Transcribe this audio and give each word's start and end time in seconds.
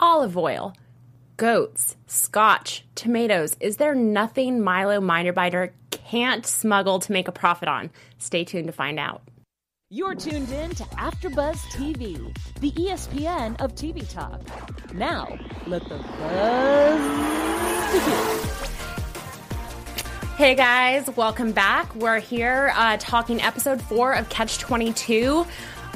olive 0.00 0.36
oil, 0.36 0.74
goats, 1.36 1.96
scotch, 2.06 2.84
tomatoes. 2.94 3.56
Is 3.60 3.76
there 3.76 3.94
nothing 3.94 4.60
Milo 4.60 5.00
Minor 5.00 5.72
can't 5.90 6.46
smuggle 6.46 7.00
to 7.00 7.12
make 7.12 7.28
a 7.28 7.32
profit 7.32 7.68
on? 7.68 7.90
Stay 8.18 8.44
tuned 8.44 8.66
to 8.66 8.72
find 8.72 8.98
out. 8.98 9.22
You're 9.90 10.14
tuned 10.14 10.50
in 10.50 10.70
to 10.74 10.84
AfterBuzz 10.84 11.56
TV, 11.72 12.36
the 12.60 12.72
ESPN 12.72 13.58
of 13.60 13.74
TV 13.74 14.08
talk. 14.08 14.42
Now, 14.92 15.38
let 15.66 15.82
the 15.88 15.96
buzz 15.96 17.00
begin. 17.92 18.48
Hey 20.36 20.54
guys, 20.54 21.08
welcome 21.16 21.52
back. 21.52 21.92
We're 21.96 22.20
here 22.20 22.72
uh, 22.76 22.98
talking 23.00 23.40
episode 23.40 23.82
four 23.82 24.12
of 24.12 24.28
Catch 24.28 24.58
22. 24.58 25.46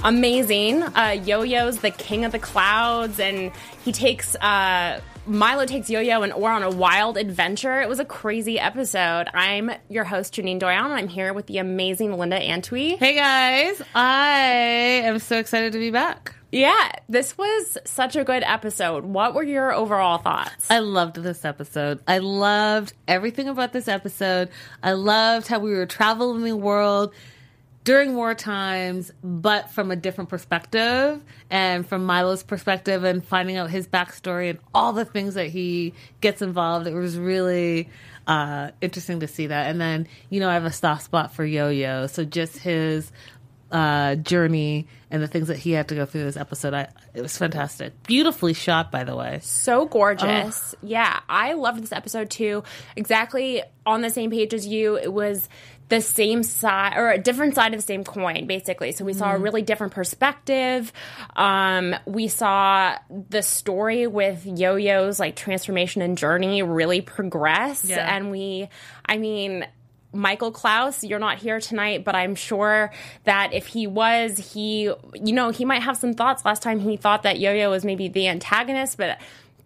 Amazing. 0.05 0.83
Uh, 0.83 1.21
Yo-Yo's 1.25 1.79
the 1.79 1.91
king 1.91 2.25
of 2.25 2.33
the 2.33 2.39
clouds, 2.39 3.21
and 3.21 3.53
he 3.85 3.93
takes 3.93 4.35
uh, 4.37 5.01
Milo 5.27 5.65
takes 5.67 5.89
Yo-Yo 5.89 6.23
and 6.23 6.33
Or 6.33 6.51
on 6.51 6.65
a 6.65 6.71
wild 6.71 7.17
adventure. 7.17 7.81
It 7.81 7.89
was 7.89 8.01
a 8.01 8.05
crazy 8.05 8.59
episode. 8.59 9.29
I'm 9.33 9.71
your 9.89 10.03
host 10.05 10.35
Janine 10.35 10.59
Doyon, 10.59 10.87
and 10.87 10.95
I'm 10.95 11.09
here 11.09 11.33
with 11.33 11.47
the 11.47 11.59
amazing 11.59 12.13
Linda 12.19 12.41
Antwi. 12.41 12.99
Hey 12.99 13.15
guys, 13.15 13.81
I 13.95 14.41
am 15.05 15.21
so 15.21 15.39
excited 15.39 15.73
to 15.75 15.79
be 15.79 15.91
back. 15.91 16.35
Yeah, 16.51 16.91
this 17.09 17.39
was 17.39 17.79
such 17.87 18.15
a 18.15 18.25
good 18.25 18.43
episode. 18.43 19.05
What 19.05 19.35
were 19.35 19.43
your 19.43 19.73
overall 19.73 20.19
thoughts? 20.19 20.71
I 20.71 20.81
loved 20.81 21.17
this 21.17 21.45
episode. 21.47 22.01
I 22.07 22.19
loved 22.19 22.93
everything 23.09 23.49
about 23.49 23.73
this 23.73 23.89
episode. 23.89 24.51
I 24.83 24.93
loved 24.93 25.47
how 25.47 25.61
we 25.61 25.71
were 25.73 25.87
traveling 25.87 26.43
the 26.45 26.55
world 26.57 27.15
during 27.85 28.15
war 28.15 28.35
times, 28.35 29.11
but 29.23 29.71
from 29.71 29.91
a 29.91 29.97
different 29.97 30.31
perspective 30.31 31.21
and 31.51 31.87
from 31.87 32.07
Milo's 32.07 32.43
perspective 32.43 33.05
and 33.05 33.25
finding 33.25 33.57
out 33.57 33.71
his 33.71 33.89
backstory 33.89 34.51
and 34.51 34.59
all 34.75 34.93
the 34.93 35.05
things 35.05 35.35
that 35.35 35.49
he 35.49 35.95
gets 36.21 36.43
involved. 36.43 36.87
It 36.87 36.95
was 36.95 37.19
really 37.19 37.89
uh, 38.27 38.71
interesting 38.81 39.21
to 39.21 39.29
see 39.29 39.49
that. 39.49 39.69
And 39.69 39.81
then, 39.81 40.07
you 40.31 40.41
know, 40.41 40.49
I 40.49 40.55
have 40.55 40.65
a 40.65 40.73
soft 40.73 41.05
spot 41.05 41.35
for 41.35 41.45
Yo 41.45 41.71
Yo. 41.71 42.07
So 42.07 42.25
just 42.25 42.57
his 42.59 43.11
uh, 43.73 44.15
journey 44.17 44.87
and 45.11 45.23
the 45.23 45.27
things 45.27 45.49
that 45.49 45.57
he 45.57 45.73
had 45.73 45.89
to 45.89 45.95
go 45.95 46.07
through 46.07 46.25
this 46.25 46.37
episode. 46.37 46.75
I, 46.75 46.89
it 47.15 47.23
was 47.23 47.37
fantastic. 47.37 48.03
Beautifully 48.05 48.53
shot, 48.53 48.93
by 48.93 49.05
the 49.05 49.17
way. 49.17 49.41
So 49.43 49.87
gorgeous. 49.87 50.75
Oh. 50.75 50.79
Yeah, 50.83 51.21
I 51.29 51.55
loved 51.55 51.83
this 51.83 51.93
episode 51.93 52.31
too. 52.31 52.63
Exactly 52.97 53.63
on 53.85 54.03
the 54.03 54.11
same 54.11 54.31
page 54.31 54.55
as 54.55 54.67
you. 54.67 54.97
It 54.97 55.13
was 55.13 55.49
the 55.89 56.01
same 56.01 56.43
side 56.43 56.95
or 56.97 57.11
a 57.11 57.19
different 57.19 57.55
side 57.55 57.75
of 57.75 57.81
the 57.81 57.87
same 57.87 58.05
coin, 58.05 58.47
basically. 58.47 58.93
So 58.93 59.05
we 59.05 59.13
saw 59.13 59.31
a 59.31 59.35
mm-hmm. 59.35 59.43
really 59.43 59.63
different 59.63 59.93
perspective. 59.93 60.93
Um, 61.37 61.95
we 62.07 62.29
saw 62.29 62.97
the 63.29 63.43
story 63.43 64.07
with 64.07 64.47
Yo 64.47 64.77
Yo's 64.77 65.21
like 65.21 65.37
transformation 65.37 66.03
and 66.03 66.17
journey 66.17 66.63
really 66.63 67.01
progress. 67.01 67.85
Yeah. 67.85 68.17
And 68.17 68.31
we, 68.31 68.69
I 69.05 69.19
mean, 69.19 69.67
Michael 70.15 70.53
Klaus, 70.53 71.03
you're 71.03 71.19
not 71.19 71.39
here 71.39 71.61
tonight, 71.61 72.05
but 72.05 72.15
I'm 72.15 72.35
sure 72.35 72.93
that 73.25 73.53
if 73.53 73.67
he 73.67 73.87
was, 73.87 74.53
he, 74.53 74.83
you 75.15 75.33
know, 75.33 75.51
he 75.51 75.65
might 75.65 75.83
have 75.83 75.97
some 75.97 76.15
thoughts. 76.15 76.45
Last 76.45 76.63
time 76.63 76.81
he 76.81 76.97
thought 76.97 77.23
that 77.23 77.39
Yo 77.39 77.53
Yo 77.53 77.71
was 77.71 77.85
maybe 77.85 78.09
the 78.09 78.29
antagonist, 78.29 78.99
but 78.99 79.19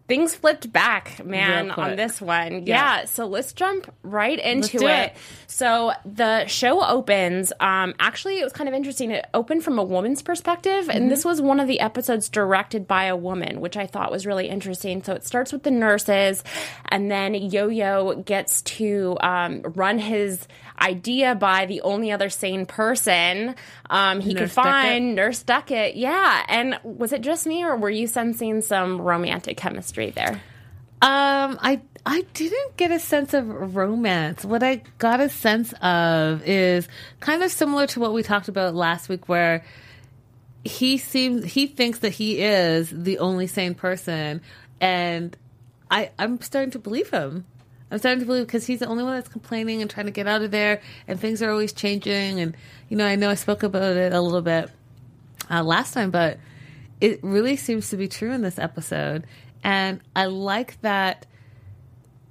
things 0.08 0.34
flipped 0.34 0.72
back, 0.72 1.24
man, 1.24 1.70
on 1.70 1.96
this 1.96 2.20
one. 2.20 2.66
Yeah. 2.66 3.00
yeah. 3.00 3.04
So 3.06 3.26
let's 3.26 3.52
jump 3.52 3.92
right 4.02 4.38
into 4.38 4.78
it. 4.86 5.12
it. 5.12 5.16
So 5.46 5.92
the 6.04 6.46
show 6.46 6.84
opens. 6.84 7.52
Um, 7.60 7.94
actually, 7.98 8.38
it 8.38 8.44
was 8.44 8.52
kind 8.52 8.68
of 8.68 8.74
interesting. 8.74 9.10
It 9.10 9.26
opened 9.34 9.64
from 9.64 9.78
a 9.78 9.84
woman's 9.84 10.22
perspective, 10.22 10.84
mm-hmm. 10.84 10.90
and 10.90 11.10
this 11.10 11.24
was 11.24 11.40
one 11.40 11.60
of 11.60 11.66
the 11.66 11.80
episodes 11.80 12.28
directed 12.28 12.86
by 12.86 13.04
a 13.04 13.16
woman, 13.16 13.60
which 13.60 13.76
I 13.76 13.86
thought 13.86 14.10
was 14.10 14.26
really 14.26 14.48
interesting. 14.48 15.02
So 15.02 15.14
it 15.14 15.24
starts 15.24 15.52
with 15.52 15.62
the 15.62 15.70
nurses, 15.70 16.44
and 16.88 17.10
then 17.10 17.34
Yo 17.34 17.68
Yo 17.68 18.22
gets 18.22 18.62
to 18.62 19.16
um, 19.20 19.62
run 19.62 19.98
his 19.98 20.46
idea 20.78 21.34
by 21.34 21.66
the 21.66 21.80
only 21.82 22.12
other 22.12 22.28
sane 22.28 22.66
person 22.66 23.54
um, 23.90 24.20
he 24.20 24.34
Nurse 24.34 24.40
could 24.40 24.52
find, 24.52 25.16
Duckett. 25.16 25.16
Nurse 25.16 25.42
Duckett. 25.42 25.96
Yeah. 25.96 26.44
And 26.48 26.78
was 26.82 27.12
it 27.12 27.22
just 27.22 27.46
me, 27.46 27.64
or 27.64 27.76
were 27.76 27.90
you 27.90 28.06
sensing 28.06 28.60
some 28.60 29.00
romantic 29.00 29.56
chemistry 29.56 30.10
there? 30.10 30.40
Um, 31.02 31.58
I 31.60 31.80
I 32.06 32.24
didn't 32.34 32.76
get 32.76 32.90
a 32.90 32.98
sense 32.98 33.34
of 33.34 33.76
romance. 33.76 34.44
What 34.44 34.62
I 34.62 34.82
got 34.98 35.20
a 35.20 35.28
sense 35.28 35.74
of 35.82 36.42
is 36.46 36.88
kind 37.20 37.42
of 37.42 37.50
similar 37.50 37.86
to 37.88 38.00
what 38.00 38.12
we 38.14 38.22
talked 38.22 38.48
about 38.48 38.74
last 38.74 39.08
week, 39.08 39.28
where 39.28 39.64
he 40.64 40.98
seems 40.98 41.44
he 41.44 41.66
thinks 41.66 41.98
that 42.00 42.12
he 42.12 42.40
is 42.40 42.90
the 42.90 43.18
only 43.18 43.46
sane 43.46 43.74
person, 43.74 44.40
and 44.80 45.36
I 45.90 46.10
I'm 46.18 46.40
starting 46.40 46.70
to 46.72 46.78
believe 46.78 47.10
him. 47.10 47.44
I'm 47.90 47.98
starting 47.98 48.20
to 48.20 48.26
believe 48.26 48.46
because 48.46 48.66
he's 48.66 48.80
the 48.80 48.86
only 48.86 49.04
one 49.04 49.14
that's 49.14 49.28
complaining 49.28 49.80
and 49.80 49.90
trying 49.90 50.06
to 50.06 50.12
get 50.12 50.26
out 50.26 50.42
of 50.42 50.50
there, 50.50 50.80
and 51.06 51.20
things 51.20 51.42
are 51.42 51.50
always 51.50 51.72
changing. 51.72 52.40
And 52.40 52.56
you 52.88 52.96
know, 52.96 53.06
I 53.06 53.16
know 53.16 53.30
I 53.30 53.34
spoke 53.34 53.62
about 53.62 53.96
it 53.96 54.12
a 54.12 54.20
little 54.20 54.42
bit 54.42 54.70
uh, 55.50 55.62
last 55.62 55.94
time, 55.94 56.10
but 56.10 56.38
it 57.00 57.20
really 57.22 57.56
seems 57.56 57.90
to 57.90 57.96
be 57.96 58.08
true 58.08 58.32
in 58.32 58.42
this 58.42 58.58
episode. 58.58 59.24
And 59.62 60.00
I 60.14 60.26
like 60.26 60.80
that 60.80 61.26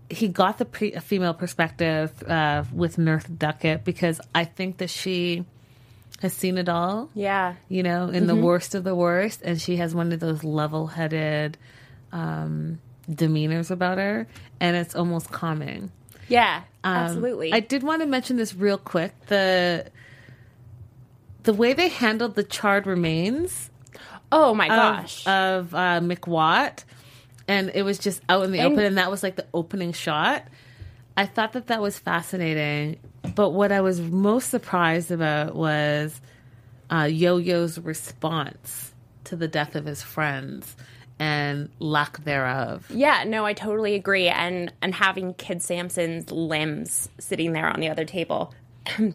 he 0.09 0.27
got 0.27 0.57
the 0.57 0.66
pre- 0.66 0.95
female 0.99 1.33
perspective 1.33 2.11
uh, 2.23 2.63
with 2.73 2.97
Nurse 2.97 3.23
Duckett 3.25 3.83
because 3.83 4.22
I 4.33 4.45
think 4.45 4.77
that 4.77 4.89
she 4.89 5.45
has 6.22 6.33
seen 6.33 6.57
it 6.57 6.69
all. 6.69 7.09
Yeah, 7.13 7.55
you 7.69 7.83
know, 7.83 8.07
in 8.07 8.25
mm-hmm. 8.25 8.27
the 8.27 8.35
worst 8.35 8.75
of 8.75 8.83
the 8.83 8.95
worst, 8.95 9.41
and 9.43 9.59
she 9.59 9.77
has 9.77 9.95
one 9.95 10.11
of 10.11 10.19
those 10.19 10.43
level-headed. 10.43 11.57
Um, 12.11 12.79
demeanors 13.09 13.71
about 13.71 13.97
her, 13.97 14.27
and 14.59 14.75
it's 14.75 14.95
almost 14.95 15.31
calming. 15.31 15.91
Yeah, 16.27 16.63
um, 16.83 16.95
absolutely. 16.95 17.53
I 17.53 17.59
did 17.59 17.83
want 17.83 18.01
to 18.01 18.07
mention 18.07 18.38
this 18.38 18.55
real 18.55 18.77
quick. 18.77 19.13
The 19.27 19.91
the 21.43 21.53
way 21.53 21.73
they 21.73 21.89
handled 21.89 22.35
the 22.35 22.43
charred 22.43 22.88
remains. 22.88 23.69
Oh 24.31 24.53
my 24.53 24.67
gosh! 24.67 25.25
Of, 25.27 25.73
of 25.73 25.75
uh, 25.75 25.99
McWatt, 26.01 26.83
and 27.47 27.71
it 27.73 27.83
was 27.83 27.99
just 27.99 28.21
out 28.27 28.43
in 28.43 28.51
the 28.51 28.59
and, 28.59 28.73
open, 28.73 28.85
and 28.85 28.97
that 28.97 29.11
was 29.11 29.23
like 29.23 29.35
the 29.35 29.45
opening 29.53 29.93
shot. 29.93 30.43
I 31.17 31.25
thought 31.25 31.53
that 31.53 31.67
that 31.67 31.81
was 31.81 31.97
fascinating, 31.97 32.97
but 33.35 33.51
what 33.51 33.72
I 33.72 33.81
was 33.81 34.01
most 34.01 34.49
surprised 34.49 35.11
about 35.11 35.55
was 35.55 36.19
uh, 36.89 37.07
Yo 37.09 37.37
Yo's 37.37 37.79
response 37.79 38.93
to 39.25 39.35
the 39.35 39.47
death 39.47 39.75
of 39.75 39.85
his 39.85 40.01
friends 40.01 40.75
and 41.20 41.70
lack 41.80 42.24
thereof. 42.24 42.90
Yeah, 42.90 43.24
no, 43.26 43.46
I 43.46 43.53
totally 43.53 43.96
agree. 43.96 44.28
And 44.28 44.72
and 44.81 44.94
having 44.94 45.34
Kid 45.36 45.62
Sampson's 45.62 46.31
limbs 46.31 47.09
sitting 47.20 47.53
there 47.53 47.68
on 47.68 47.80
the 47.80 47.90
other 47.90 48.06
table 48.06 48.53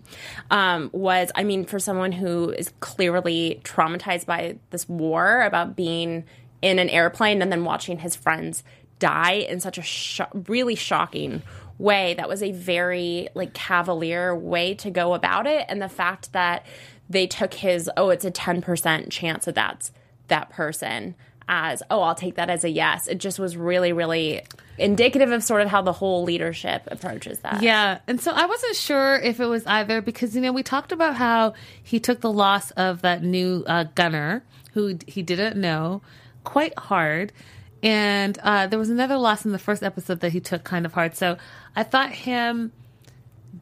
um, 0.51 0.91
was, 0.93 1.31
I 1.35 1.45
mean, 1.45 1.65
for 1.65 1.79
someone 1.79 2.13
who 2.13 2.51
is 2.51 2.73
clearly 2.81 3.61
traumatized 3.65 4.27
by 4.27 4.57
this 4.71 4.89
war, 4.89 5.43
about 5.43 5.77
being 5.77 6.25
in 6.63 6.79
an 6.79 6.89
airplane 6.89 7.43
and 7.43 7.51
then 7.51 7.65
watching 7.65 7.99
his 7.99 8.17
friends 8.17 8.63
die 8.99 9.33
in 9.33 9.61
such 9.61 9.79
a 9.79 9.83
sh- 9.83 10.21
really 10.49 10.75
shocking 10.75 11.43
way. 11.79 12.15
That 12.15 12.29
was 12.29 12.43
a 12.43 12.53
very 12.53 13.29
like 13.35 13.55
cavalier 13.55 14.35
way 14.35 14.75
to 14.77 14.91
go 14.91 15.15
about 15.15 15.47
it, 15.47 15.67
and 15.69 15.81
the 15.83 15.89
fact 15.89 16.33
that 16.33 16.65
they 17.09 17.27
took 17.27 17.55
his 17.55 17.91
oh, 17.97 18.11
it's 18.11 18.25
a 18.25 18.31
ten 18.31 18.63
percent 18.63 19.11
chance 19.11 19.45
that 19.45 19.55
that's 19.55 19.93
that 20.29 20.51
person 20.51 21.15
as, 21.51 21.83
oh, 21.91 22.01
I'll 22.01 22.15
take 22.15 22.37
that 22.37 22.49
as 22.49 22.63
a 22.63 22.71
yes. 22.71 23.09
It 23.09 23.19
just 23.19 23.41
was 23.41 23.57
really, 23.57 23.93
really 23.93 24.43
indicative 24.79 25.33
of 25.33 25.43
sort 25.43 25.61
of 25.61 25.69
how 25.69 25.83
the 25.83 25.93
whole 25.93 26.23
leadership 26.23 26.85
approaches 26.87 27.41
that. 27.41 27.61
Yeah. 27.61 27.99
And 28.07 28.21
so 28.21 28.31
I 28.31 28.47
wasn't 28.47 28.77
sure 28.77 29.17
if 29.17 29.41
it 29.41 29.47
was 29.47 29.67
either 29.67 30.01
because, 30.01 30.37
you 30.37 30.41
know, 30.41 30.53
we 30.53 30.63
talked 30.63 30.93
about 30.93 31.17
how 31.17 31.55
he 31.83 31.99
took 31.99 32.21
the 32.21 32.33
loss 32.33 32.71
of 32.73 33.03
that 33.03 33.25
new 33.25 33.65
uh, 33.67 33.85
gunner 33.97 34.45
who 34.75 34.97
he 35.09 35.23
didn't 35.23 35.61
know 35.61 36.03
quite 36.45 36.79
hard. 36.79 37.33
And 37.83 38.39
uh, 38.39 38.69
there 38.69 38.79
was 38.79 38.89
another 38.89 39.17
loss 39.17 39.45
in 39.45 39.51
the 39.51 39.59
first 39.59 39.83
episode 39.83 40.21
that 40.21 40.31
he 40.31 40.39
took 40.39 40.63
kind 40.63 40.87
of 40.87 40.93
hard. 40.93 41.17
So 41.17 41.37
I 41.75 41.83
thought 41.83 42.13
him 42.13 42.71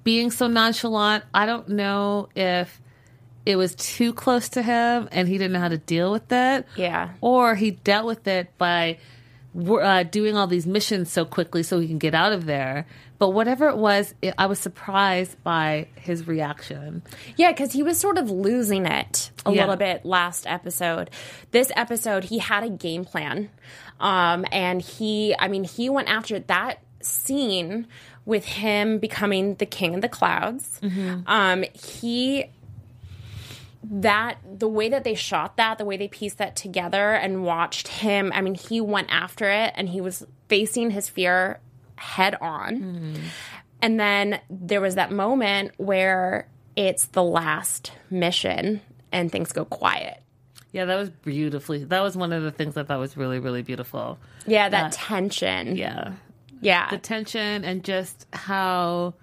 being 0.05 0.31
so 0.31 0.47
nonchalant, 0.47 1.25
I 1.33 1.47
don't 1.47 1.71
know 1.71 2.29
if 2.37 2.83
it 3.49 3.57
was 3.57 3.75
too 3.75 4.13
close 4.13 4.51
to 4.51 4.63
him 4.63 5.09
and 5.11 5.27
he 5.27 5.39
didn't 5.39 5.53
know 5.53 5.59
how 5.59 5.69
to 5.69 5.79
deal 5.79 6.13
with 6.13 6.31
it. 6.31 6.67
Yeah. 6.77 7.15
Or 7.23 7.55
he 7.55 7.71
dealt 7.71 8.05
with 8.05 8.29
it 8.29 8.53
by 8.59 8.99
uh, 9.59 10.03
doing 10.03 10.37
all 10.37 10.47
these 10.47 10.67
missions 10.67 11.11
so 11.11 11.25
quickly 11.25 11.63
so 11.63 11.81
he 11.81 11.89
can 11.89 11.97
get 11.97 12.15
out 12.15 12.35
of 12.35 12.45
there. 12.45 12.87
But 13.19 13.31
whatever 13.31 13.71
it 13.71 13.79
was, 13.79 14.15
it, 14.21 14.35
I 14.37 14.45
was 14.47 14.59
surprised 14.59 15.43
by 15.43 15.89
his 15.95 16.29
reaction. 16.29 17.03
Yeah, 17.39 17.51
because 17.51 17.73
he 17.73 17.83
was 17.83 17.99
sort 17.99 18.19
of 18.19 18.31
losing 18.31 18.85
it 18.85 19.31
a 19.47 19.51
yeah. 19.51 19.63
little 19.63 19.77
bit 19.77 20.05
last 20.05 20.47
episode. 20.47 21.09
This 21.51 21.73
episode, 21.75 22.25
he 22.25 22.41
had 22.41 22.65
a 22.65 22.71
game 22.71 23.07
plan. 23.07 23.49
Um, 23.99 24.45
and 24.53 24.83
he, 24.83 25.35
I 25.39 25.49
mean, 25.49 25.65
he 25.65 25.89
went 25.89 26.09
after 26.09 26.39
that 26.39 26.83
scene 27.01 27.87
with 28.27 28.45
him 28.45 28.99
becoming 28.99 29.55
the 29.55 29.65
king 29.65 29.95
of 29.95 30.03
the 30.03 30.09
clouds. 30.09 30.79
Mm-hmm. 30.83 31.23
Um, 31.27 31.65
he 31.73 32.45
that 33.91 34.39
the 34.59 34.69
way 34.69 34.89
that 34.89 35.05
they 35.05 35.15
shot 35.15 35.57
that, 35.57 35.79
the 35.79 35.85
way 35.85 35.97
they 35.97 36.09
pieced 36.09 36.39
that 36.39 36.57
together 36.57 37.15
and 37.15 37.45
watched 37.45 37.89
him, 37.89 38.33
I 38.35 38.41
mean, 38.41 38.55
he 38.55 38.81
went 38.81 39.09
after 39.11 39.51
it 39.51 39.73
and 39.77 39.89
he 39.89 40.01
was 40.01 40.27
facing 40.49 40.91
his 40.91 41.09
fear 41.09 41.61
head 41.97 42.37
on. 42.41 42.77
Mm-hmm. 42.77 43.23
And 43.81 44.01
then 44.01 44.41
there 44.51 44.81
was 44.81 44.97
that 44.97 45.13
moment 45.13 45.73
where 45.77 46.49
it's 46.77 47.07
the 47.07 47.23
last 47.23 47.93
mission 48.11 48.81
and 49.13 49.33
things 49.33 49.53
go 49.53 49.65
quiet. 49.65 50.23
Yeah, 50.73 50.85
that 50.85 50.97
was 50.97 51.11
beautifully. 51.11 51.85
That 51.85 52.03
was 52.03 52.17
one 52.17 52.33
of 52.33 52.43
the 52.43 52.51
things 52.51 52.77
I 52.77 52.83
thought 52.83 52.99
was 52.99 53.17
really, 53.17 53.39
really 53.39 53.63
beautiful. 53.63 54.19
Yeah, 54.47 54.69
that 54.69 54.87
uh, 54.87 54.91
tension. 54.93 55.77
Yeah. 55.77 56.13
Yeah. 56.61 56.91
The 56.91 56.99
tension 56.99 57.65
and 57.65 57.83
just 57.83 58.27
how 58.33 59.15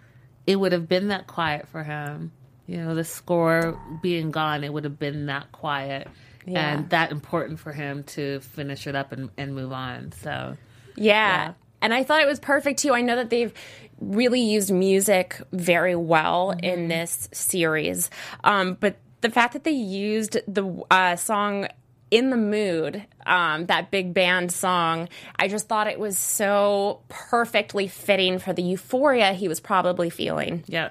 it 0.47 0.55
would 0.55 0.71
have 0.71 0.87
been 0.87 1.09
that 1.09 1.27
quiet 1.27 1.67
for 1.67 1.83
him. 1.83 2.31
You 2.67 2.77
know, 2.77 2.95
the 2.95 3.03
score 3.03 3.79
being 4.01 4.31
gone, 4.31 4.63
it 4.63 4.73
would 4.73 4.83
have 4.83 4.97
been 4.99 5.27
that 5.27 5.51
quiet 5.51 6.07
Yeah. 6.45 6.73
and 6.77 6.89
that 6.89 7.11
important 7.11 7.59
for 7.59 7.71
him 7.71 8.03
to 8.03 8.39
finish 8.39 8.87
it 8.87 8.95
up 8.95 9.11
and, 9.11 9.29
and 9.37 9.53
move 9.55 9.71
on. 9.71 10.11
So, 10.13 10.57
Yeah. 10.95 11.53
And 11.81 11.93
I 11.93 12.03
thought 12.03 12.21
it 12.21 12.27
was 12.27 12.39
perfect 12.39 12.79
too. 12.79 12.93
I 12.93 13.01
know 13.01 13.15
that 13.17 13.29
they've 13.29 13.53
really 13.99 14.41
used 14.41 14.71
music 14.71 15.39
very 15.51 15.95
well 15.95 16.51
in 16.63 16.87
this 16.87 17.29
series. 17.31 18.09
Um, 18.43 18.75
but 18.79 18.97
the 19.21 19.29
fact 19.29 19.53
that 19.53 19.63
they 19.63 19.71
used 19.71 20.37
the 20.47 20.83
uh, 20.89 21.15
song 21.15 21.67
in 22.11 22.29
the 22.29 22.37
mood 22.37 23.03
um, 23.25 23.65
that 23.65 23.89
big 23.89 24.13
band 24.13 24.51
song 24.51 25.09
i 25.37 25.47
just 25.47 25.67
thought 25.67 25.87
it 25.87 25.99
was 25.99 26.15
so 26.19 27.01
perfectly 27.09 27.87
fitting 27.87 28.37
for 28.37 28.53
the 28.53 28.61
euphoria 28.61 29.33
he 29.33 29.47
was 29.47 29.59
probably 29.59 30.11
feeling 30.11 30.63
yeah. 30.67 30.89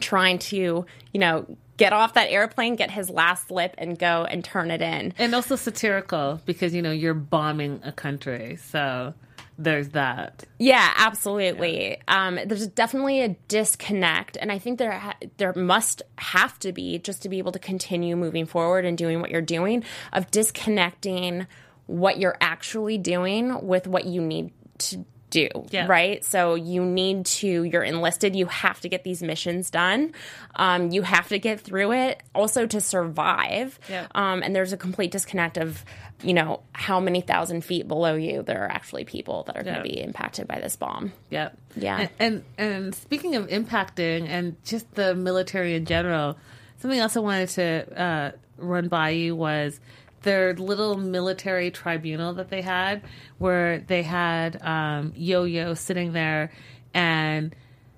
Trying 0.00 0.38
to 0.38 0.86
you 1.12 1.20
know 1.20 1.46
get 1.76 1.92
off 1.92 2.14
that 2.14 2.30
airplane 2.30 2.76
get 2.76 2.90
his 2.90 3.10
last 3.10 3.48
slip 3.48 3.74
and 3.78 3.98
go 3.98 4.24
and 4.24 4.44
turn 4.44 4.70
it 4.70 4.80
in 4.80 5.12
And 5.18 5.34
also 5.34 5.56
satirical 5.56 6.40
because, 6.44 6.74
you 6.74 6.82
know, 6.82 6.92
you're 6.92 7.14
bombing 7.14 7.80
a 7.82 7.90
country. 7.90 8.56
So 8.56 9.14
there's 9.58 9.90
that. 9.90 10.44
Yeah, 10.58 10.92
absolutely. 10.96 12.00
Um, 12.08 12.38
there's 12.46 12.66
definitely 12.68 13.20
a 13.22 13.36
disconnect, 13.48 14.36
and 14.40 14.50
I 14.50 14.58
think 14.58 14.78
there 14.78 14.92
ha- 14.92 15.16
there 15.36 15.52
must 15.54 16.02
have 16.18 16.58
to 16.60 16.72
be 16.72 16.98
just 16.98 17.22
to 17.22 17.28
be 17.28 17.38
able 17.38 17.52
to 17.52 17.58
continue 17.58 18.16
moving 18.16 18.46
forward 18.46 18.84
and 18.84 18.96
doing 18.96 19.20
what 19.20 19.30
you're 19.30 19.40
doing 19.40 19.84
of 20.12 20.30
disconnecting 20.30 21.46
what 21.86 22.18
you're 22.18 22.36
actually 22.40 22.96
doing 22.96 23.66
with 23.66 23.86
what 23.86 24.04
you 24.06 24.22
need 24.22 24.52
to 24.78 25.04
do. 25.32 25.48
Yeah. 25.70 25.86
Right. 25.88 26.24
So 26.24 26.54
you 26.54 26.84
need 26.84 27.26
to. 27.26 27.64
You're 27.64 27.82
enlisted. 27.82 28.36
You 28.36 28.46
have 28.46 28.80
to 28.82 28.88
get 28.88 29.02
these 29.02 29.22
missions 29.22 29.70
done. 29.70 30.12
Um, 30.54 30.90
you 30.90 31.02
have 31.02 31.28
to 31.28 31.38
get 31.38 31.60
through 31.60 31.92
it. 31.92 32.22
Also 32.34 32.66
to 32.66 32.80
survive. 32.80 33.80
Yeah. 33.88 34.06
Um, 34.14 34.42
and 34.42 34.54
there's 34.54 34.72
a 34.72 34.76
complete 34.76 35.10
disconnect 35.10 35.56
of 35.56 35.84
you 36.22 36.34
know 36.34 36.60
how 36.72 37.00
many 37.00 37.20
thousand 37.20 37.64
feet 37.64 37.88
below 37.88 38.14
you 38.14 38.42
there 38.44 38.64
are 38.64 38.70
actually 38.70 39.04
people 39.04 39.42
that 39.44 39.56
are 39.56 39.64
going 39.64 39.74
to 39.74 39.82
be 39.82 40.00
impacted 40.00 40.46
by 40.46 40.60
this 40.60 40.76
bomb. 40.76 41.12
Yeah. 41.30 41.50
Yeah. 41.74 41.98
And, 41.98 42.10
and 42.18 42.44
and 42.58 42.94
speaking 42.94 43.34
of 43.34 43.48
impacting 43.48 44.28
and 44.28 44.62
just 44.64 44.94
the 44.94 45.14
military 45.14 45.74
in 45.74 45.86
general, 45.86 46.36
something 46.78 47.00
else 47.00 47.16
I 47.16 47.20
wanted 47.20 47.48
to 47.50 48.00
uh, 48.00 48.30
run 48.58 48.88
by 48.88 49.10
you 49.10 49.34
was 49.34 49.80
their 50.22 50.54
little 50.54 50.96
military 50.96 51.70
tribunal 51.70 52.34
that 52.34 52.48
they 52.48 52.62
had, 52.62 53.02
where 53.38 53.80
they 53.80 54.02
had 54.02 54.62
um, 54.62 55.12
Yo-Yo 55.16 55.74
sitting 55.74 56.12
there, 56.12 56.50
and 56.94 57.54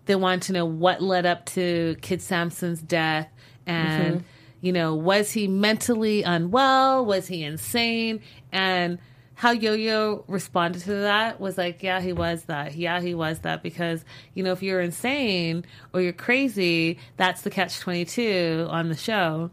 they 0.07 0.17
wanted 0.17 0.43
to 0.43 0.53
know 0.53 0.65
what 0.65 1.03
led 1.03 1.27
up 1.27 1.47
to 1.47 1.97
Kid 2.01 2.21
Sampson's 2.21 2.83
death, 2.83 3.29
and 3.67 4.25
you 4.65 4.73
know, 4.73 4.95
was 4.95 5.31
he 5.31 5.47
mentally 5.47 6.23
unwell? 6.23 7.05
Was 7.05 7.27
he 7.27 7.45
insane? 7.45 8.23
And 8.51 8.99
how 9.35 9.51
Yo-Yo 9.51 10.25
responded 10.27 10.81
to 10.85 10.95
that 10.95 11.39
was 11.39 11.59
like, 11.59 11.83
yeah, 11.83 12.01
he 12.01 12.15
was 12.15 12.45
that. 12.45 12.75
Yeah, 12.75 13.03
he 13.03 13.15
was 13.15 13.41
that 13.41 13.63
because, 13.63 14.07
you 14.33 14.43
know, 14.43 14.53
if 14.53 14.63
you're 14.63 14.81
insane 14.81 15.67
or 15.93 16.01
you're 16.01 16.15
crazy, 16.15 16.99
that's 17.19 17.43
the 17.43 17.51
catch 17.51 17.79
22 17.81 18.67
on 18.71 18.89
the 18.89 18.97
show. 18.97 19.51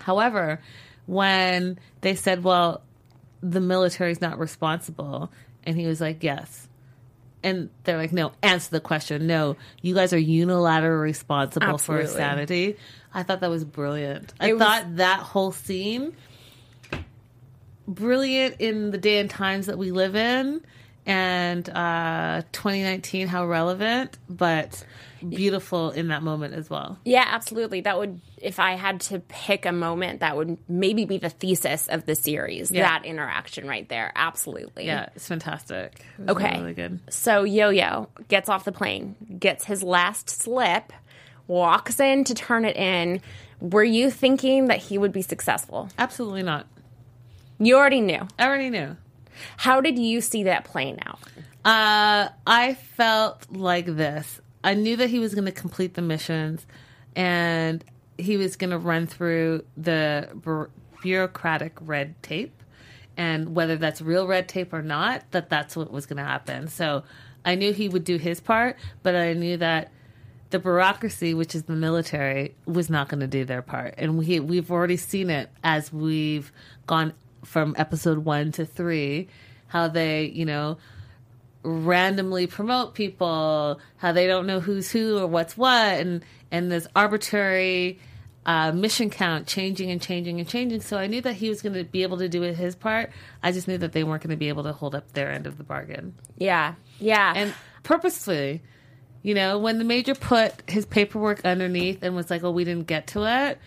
However, 0.00 0.60
when 1.06 1.78
they 2.00 2.14
said, 2.14 2.44
well, 2.44 2.82
the 3.42 3.60
military's 3.60 4.20
not 4.20 4.38
responsible, 4.38 5.30
and 5.64 5.76
he 5.76 5.86
was 5.86 6.00
like, 6.00 6.22
yes. 6.22 6.68
And 7.44 7.70
they're 7.82 7.96
like, 7.96 8.12
no, 8.12 8.30
answer 8.42 8.70
the 8.70 8.80
question. 8.80 9.26
No, 9.26 9.56
you 9.80 9.94
guys 9.96 10.12
are 10.12 10.16
unilaterally 10.18 11.00
responsible 11.02 11.78
for 11.78 11.98
Absolutely. 11.98 12.06
sanity. 12.14 12.76
I 13.12 13.24
thought 13.24 13.40
that 13.40 13.50
was 13.50 13.64
brilliant. 13.64 14.32
I 14.38 14.52
was- 14.52 14.62
thought 14.62 14.96
that 14.96 15.18
whole 15.20 15.50
scene 15.50 16.14
brilliant 17.88 18.56
in 18.60 18.90
the 18.90 18.98
day 18.98 19.18
and 19.18 19.28
times 19.28 19.66
that 19.66 19.76
we 19.76 19.90
live 19.90 20.14
in 20.14 20.62
and 21.06 21.68
uh 21.70 22.42
2019 22.52 23.26
how 23.26 23.44
relevant 23.46 24.16
but 24.28 24.84
beautiful 25.28 25.90
in 25.90 26.08
that 26.08 26.22
moment 26.22 26.54
as 26.54 26.68
well 26.70 26.98
Yeah, 27.04 27.24
absolutely. 27.26 27.80
That 27.82 27.96
would, 27.98 28.20
if 28.38 28.58
I 28.58 28.72
had 28.72 29.00
to 29.02 29.20
pick 29.20 29.66
a 29.66 29.70
moment, 29.72 30.18
that 30.18 30.36
would 30.36 30.58
maybe 30.68 31.04
be 31.04 31.18
the 31.18 31.30
thesis 31.30 31.86
of 31.86 32.06
the 32.06 32.16
series. 32.16 32.72
Yeah. 32.72 32.82
That 32.82 33.04
interaction 33.04 33.68
right 33.68 33.88
there. 33.88 34.10
Absolutely. 34.16 34.86
yeah 34.86 35.08
it's 35.14 35.28
fantastic 35.28 36.04
It 36.18 36.30
Okay. 36.30 36.58
really 36.60 36.74
good 36.74 36.98
So 37.08 37.44
Yo 37.44 37.70
Yo 37.70 38.08
gets 38.28 38.48
off 38.48 38.64
the 38.64 38.72
plane, 38.72 39.14
gets 39.38 39.64
his 39.64 39.82
last 39.84 40.28
slip, 40.28 40.92
walks 41.46 42.00
in 42.00 42.24
to 42.24 42.34
turn 42.34 42.64
it 42.64 42.76
in. 42.76 43.20
Were 43.60 43.84
you 43.84 44.10
thinking 44.10 44.66
that 44.66 44.78
he 44.78 44.98
would 44.98 45.12
be 45.12 45.22
successful? 45.22 45.88
absolutely 45.98 46.42
not 46.42 46.66
You 47.60 47.76
already 47.76 48.00
knew. 48.00 48.26
i 48.40 48.46
already 48.46 48.70
knew 48.70 48.96
How 49.56 49.80
did 49.80 49.98
you 49.98 50.20
see 50.20 50.44
that 50.44 50.64
playing 50.64 50.98
out? 51.04 51.20
Uh, 51.64 52.28
I 52.46 52.74
felt 52.74 53.46
like 53.50 53.86
this. 53.86 54.40
I 54.64 54.74
knew 54.74 54.96
that 54.96 55.10
he 55.10 55.18
was 55.18 55.34
going 55.34 55.44
to 55.44 55.52
complete 55.52 55.94
the 55.94 56.02
missions, 56.02 56.66
and 57.16 57.84
he 58.18 58.36
was 58.36 58.56
going 58.56 58.70
to 58.70 58.78
run 58.78 59.06
through 59.06 59.64
the 59.76 60.28
bu- 60.34 60.68
bureaucratic 61.02 61.76
red 61.80 62.20
tape, 62.22 62.62
and 63.16 63.54
whether 63.54 63.76
that's 63.76 64.00
real 64.00 64.26
red 64.26 64.48
tape 64.48 64.72
or 64.72 64.82
not, 64.82 65.24
that 65.32 65.50
that's 65.50 65.76
what 65.76 65.90
was 65.90 66.06
going 66.06 66.18
to 66.18 66.24
happen. 66.24 66.68
So 66.68 67.04
I 67.44 67.54
knew 67.54 67.72
he 67.72 67.88
would 67.88 68.04
do 68.04 68.18
his 68.18 68.40
part, 68.40 68.76
but 69.02 69.14
I 69.14 69.32
knew 69.32 69.56
that 69.58 69.90
the 70.50 70.58
bureaucracy, 70.58 71.34
which 71.34 71.54
is 71.54 71.64
the 71.64 71.72
military, 71.72 72.54
was 72.66 72.90
not 72.90 73.08
going 73.08 73.20
to 73.20 73.26
do 73.26 73.44
their 73.44 73.62
part, 73.62 73.94
and 73.98 74.18
we 74.18 74.38
we've 74.38 74.70
already 74.70 74.96
seen 74.96 75.30
it 75.30 75.50
as 75.64 75.92
we've 75.92 76.52
gone 76.86 77.14
from 77.44 77.74
episode 77.78 78.18
one 78.18 78.52
to 78.52 78.64
three, 78.66 79.28
how 79.68 79.88
they 79.88 80.26
you 80.26 80.44
know 80.44 80.78
randomly 81.64 82.46
promote 82.46 82.94
people, 82.94 83.80
how 83.96 84.12
they 84.12 84.26
don't 84.26 84.46
know 84.46 84.60
who's 84.60 84.90
who 84.90 85.18
or 85.18 85.26
what's 85.26 85.56
what, 85.56 85.98
and 85.98 86.24
and 86.50 86.70
this 86.70 86.86
arbitrary 86.94 87.98
uh, 88.44 88.72
mission 88.72 89.10
count 89.10 89.46
changing 89.46 89.90
and 89.90 90.02
changing 90.02 90.40
and 90.40 90.48
changing. 90.48 90.80
So 90.80 90.98
I 90.98 91.06
knew 91.06 91.20
that 91.20 91.34
he 91.34 91.48
was 91.48 91.62
going 91.62 91.74
to 91.74 91.84
be 91.84 92.02
able 92.02 92.18
to 92.18 92.28
do 92.28 92.42
his 92.42 92.74
part. 92.74 93.10
I 93.42 93.52
just 93.52 93.68
knew 93.68 93.78
that 93.78 93.92
they 93.92 94.04
weren't 94.04 94.22
going 94.22 94.30
to 94.30 94.36
be 94.36 94.48
able 94.48 94.64
to 94.64 94.72
hold 94.72 94.94
up 94.94 95.12
their 95.12 95.30
end 95.30 95.46
of 95.46 95.58
the 95.58 95.64
bargain. 95.64 96.14
Yeah. 96.36 96.74
Yeah. 96.98 97.32
And 97.36 97.54
purposefully, 97.82 98.62
you 99.22 99.34
know, 99.34 99.58
when 99.58 99.78
the 99.78 99.84
major 99.84 100.14
put 100.14 100.68
his 100.68 100.84
paperwork 100.86 101.44
underneath 101.44 102.02
and 102.02 102.16
was 102.16 102.30
like, 102.30 102.42
"Oh, 102.42 102.50
we 102.50 102.64
didn't 102.64 102.88
get 102.88 103.06
to 103.08 103.24
it," 103.24 103.58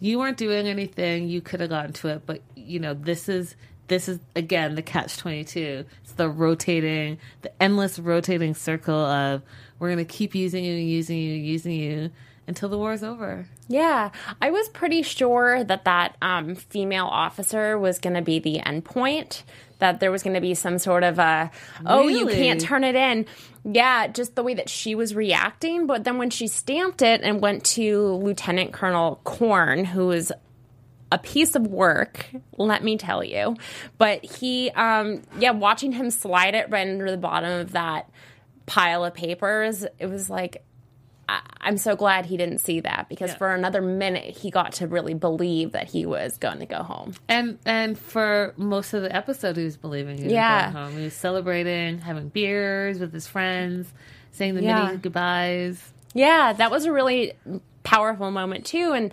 you 0.00 0.18
weren't 0.18 0.36
doing 0.36 0.66
anything. 0.66 1.28
You 1.28 1.40
could 1.40 1.60
have 1.60 1.70
gotten 1.70 1.92
to 1.94 2.08
it, 2.08 2.22
but 2.26 2.42
you 2.70 2.78
know, 2.78 2.94
this 2.94 3.28
is 3.28 3.56
this 3.88 4.08
is 4.08 4.20
again 4.36 4.76
the 4.76 4.82
catch 4.82 5.16
twenty 5.18 5.44
two. 5.44 5.84
It's 6.04 6.12
the 6.12 6.28
rotating, 6.28 7.18
the 7.42 7.62
endless 7.62 7.98
rotating 7.98 8.54
circle 8.54 8.94
of 8.94 9.42
we're 9.78 9.88
going 9.88 9.98
to 9.98 10.04
keep 10.04 10.34
using 10.34 10.64
you, 10.64 10.74
using 10.74 11.18
you, 11.18 11.34
using 11.34 11.72
you 11.72 12.10
until 12.46 12.68
the 12.68 12.78
war's 12.78 13.02
over. 13.02 13.46
Yeah, 13.68 14.10
I 14.42 14.50
was 14.50 14.68
pretty 14.68 15.02
sure 15.02 15.64
that 15.64 15.84
that 15.84 16.16
um, 16.20 16.54
female 16.54 17.06
officer 17.06 17.78
was 17.78 17.98
going 17.98 18.14
to 18.14 18.22
be 18.22 18.38
the 18.38 18.60
end 18.60 18.84
point. 18.84 19.44
That 19.78 19.98
there 19.98 20.10
was 20.10 20.22
going 20.22 20.34
to 20.34 20.42
be 20.42 20.54
some 20.54 20.78
sort 20.78 21.04
of 21.04 21.18
a, 21.18 21.50
oh, 21.86 22.06
you 22.06 22.26
can't 22.26 22.60
turn 22.60 22.84
it 22.84 22.94
in. 22.94 23.24
Yeah, 23.64 24.08
just 24.08 24.34
the 24.34 24.42
way 24.42 24.52
that 24.52 24.68
she 24.68 24.94
was 24.94 25.14
reacting. 25.14 25.86
But 25.86 26.04
then 26.04 26.18
when 26.18 26.28
she 26.28 26.48
stamped 26.48 27.00
it 27.00 27.22
and 27.22 27.40
went 27.40 27.64
to 27.64 28.14
Lieutenant 28.16 28.72
Colonel 28.74 29.20
Korn 29.24 29.86
who 29.86 30.08
was 30.08 30.32
a 31.12 31.18
piece 31.18 31.54
of 31.54 31.66
work, 31.66 32.26
let 32.56 32.84
me 32.84 32.96
tell 32.96 33.22
you. 33.24 33.56
But 33.98 34.24
he, 34.24 34.70
um, 34.70 35.22
yeah, 35.38 35.50
watching 35.50 35.92
him 35.92 36.10
slide 36.10 36.54
it 36.54 36.70
right 36.70 36.86
under 36.88 37.10
the 37.10 37.16
bottom 37.16 37.50
of 37.60 37.72
that 37.72 38.08
pile 38.66 39.04
of 39.04 39.14
papers, 39.14 39.84
it 39.98 40.06
was 40.06 40.30
like, 40.30 40.62
I, 41.28 41.40
I'm 41.60 41.76
so 41.78 41.96
glad 41.96 42.26
he 42.26 42.36
didn't 42.36 42.58
see 42.58 42.80
that 42.80 43.08
because 43.08 43.30
Yeah. 43.30 43.36
for 43.38 43.54
another 43.54 43.80
minute 43.82 44.36
he 44.36 44.50
got 44.50 44.72
to 44.74 44.86
really 44.86 45.14
believe 45.14 45.72
that 45.72 45.88
he 45.88 46.06
was 46.06 46.38
going 46.38 46.58
to 46.60 46.66
go 46.66 46.82
home. 46.82 47.14
And 47.28 47.58
and 47.64 47.98
for 47.98 48.54
most 48.56 48.92
of 48.94 49.02
the 49.02 49.14
episode, 49.14 49.56
he 49.56 49.64
was 49.64 49.76
believing 49.76 50.16
he 50.16 50.24
was 50.24 50.32
Yeah. 50.32 50.70
going 50.72 50.74
home. 50.86 50.96
He 50.98 51.04
was 51.04 51.14
celebrating, 51.14 51.98
having 51.98 52.28
beers 52.28 52.98
with 52.98 53.12
his 53.12 53.26
friends, 53.26 53.92
saying 54.32 54.54
the 54.54 54.62
Yeah. 54.62 54.84
many 54.86 54.98
goodbyes. 54.98 55.92
Yeah, 56.14 56.52
that 56.52 56.70
was 56.72 56.84
a 56.86 56.92
really 56.92 57.32
powerful 57.84 58.30
moment 58.30 58.66
too, 58.66 58.92
and 58.92 59.12